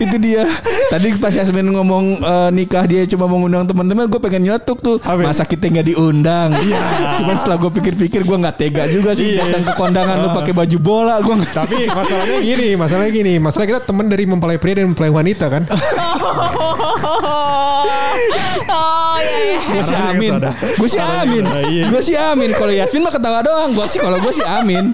[0.00, 0.42] itu dia
[0.88, 5.20] tadi pas Yasmin ngomong eh, nikah dia cuma mengundang teman-teman gue pengen nyeletuk tuh Apa?
[5.20, 6.80] masa kita nggak diundang Iya.
[7.20, 9.52] cuman setelah gue pikir-pikir gue nggak tega juga sih Iya.
[9.52, 13.66] datang ke kondangan lu pakai baju bola gue nggak Tapi masalahnya gini, masalahnya gini, masalah
[13.68, 15.62] kita teman dari mempelai pria dan mempelai wanita kan.
[19.24, 19.58] iya iya.
[19.64, 20.32] gue sih ke amin
[20.76, 21.84] gue sih Arahnya amin iya.
[21.88, 24.84] gue sih amin kalau Yasmin mah ketawa doang gue sih kalau gue sih amin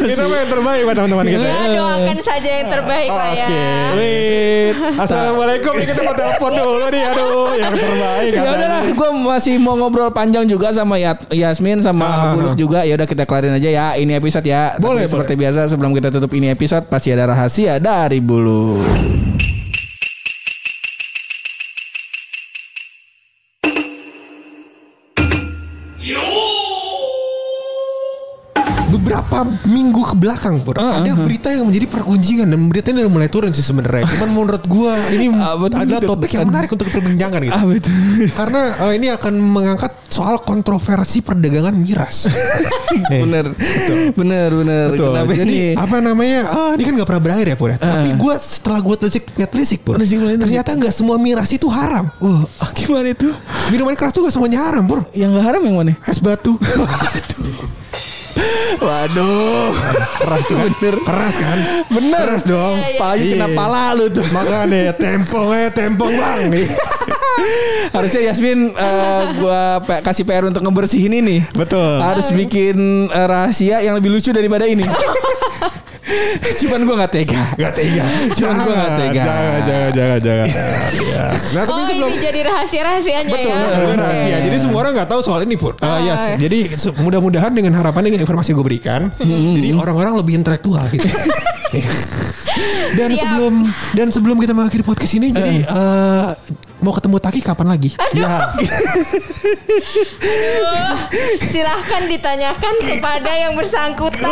[0.00, 1.44] kita mah yang terbaik buat teman-teman kita.
[1.44, 3.46] Ya doakan saja yang terbaik lah ya.
[3.46, 3.64] Oke.
[3.96, 4.74] Wait.
[4.96, 8.56] Assalamualaikum nih kita mau telepon dulu nih aduh yang terbaik Ya katanya.
[8.56, 10.96] udahlah, gue masih mau ngobrol panjang juga sama
[11.30, 12.56] Yasmin sama Ah, Buluk ah.
[12.56, 12.80] juga.
[12.82, 14.74] Ya udah kita kelarin aja ya ini episode ya.
[14.78, 18.82] Boleh, seperti biasa sebelum kita tutup ini episode pasti ada rahasia dari Buluk.
[29.36, 33.28] Beberapa minggu ke belakang pur Ah, ada berita yang menjadi pergunjingan dan beritanya udah mulai
[33.28, 34.04] turun sih sebenarnya.
[34.16, 35.28] Cuman menurut gua ini
[35.72, 37.52] adalah topik yang menarik untuk diperbincangkan gitu.
[37.52, 37.92] Ah betul.
[38.40, 42.16] Karena eh, ini akan mengangkat soal kontroversi perdagangan miras.
[43.06, 43.52] Eh, bener,
[44.16, 44.86] bener, bener.
[44.88, 45.12] Betul.
[45.12, 45.76] Kenapa Jadi ini?
[45.76, 46.40] apa namanya?
[46.48, 47.76] ah, ini kan nggak pernah berakhir ya pur ya.
[47.76, 50.42] Tapi gue setelah gue telisik telisik pur, Telisik, telisik.
[50.48, 52.08] ternyata nggak semua miras itu haram.
[52.18, 53.28] Wah, ah, gimana itu?
[53.68, 55.04] Minuman keras tuh gak semuanya haram pur.
[55.12, 55.92] Yang gak haram yang mana?
[56.08, 56.56] Es batu.
[58.76, 59.72] Waduh,
[60.18, 60.70] keras tuh kan.
[60.74, 60.94] Bener.
[61.00, 61.58] Keras kan.
[61.88, 62.20] bener.
[62.22, 62.76] Keras dong.
[62.76, 63.32] Iya, iya.
[63.32, 63.56] Kena Iya.
[63.56, 64.26] pala lu tuh.
[64.28, 66.66] Makanya tempong aja tempong bang nih.
[67.94, 71.40] Harusnya Yasmin eh, gua pe- kasih PR untuk ngebersihin ini.
[71.52, 72.00] Betul.
[72.00, 72.76] Harus bikin
[73.08, 74.84] eh, rahasia yang lebih lucu daripada ini.
[76.62, 77.42] Cuman gua nggak tega.
[77.58, 78.04] Gak tega.
[78.32, 79.22] Cuman gua nggak tega.
[79.26, 80.46] Jangan, jangan, jangan, jangan.
[80.46, 81.26] Ya.
[81.52, 83.66] Nah, tapi Oh belum ini jadi rahasia-rahasianya Betul, ya.
[83.66, 84.36] betul, rahasia.
[84.42, 85.74] Jadi semua orang nggak tahu soal ini pun.
[85.82, 85.98] Ah.
[85.98, 86.22] yes.
[86.38, 91.06] Jadi se- mudah-mudahan dengan harapan dengan informasi yang gue berikan, jadi orang-orang lebih intelektual gitu.
[92.96, 93.20] dan Siap.
[93.20, 93.54] sebelum
[93.92, 96.26] dan sebelum kita mengakhiri podcast ini, jadi eh,
[96.86, 97.90] mau ketemu Taki kapan lagi?
[98.14, 98.54] Ya,
[100.22, 100.94] Aduh,
[101.42, 104.22] silahkan ditanyakan kepada yang bersangkutan.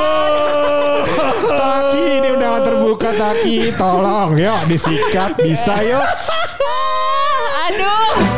[1.51, 6.07] Taki ini undangan terbuka Taki, tolong yuk disikat bisa yuk.
[7.67, 8.34] Aduh.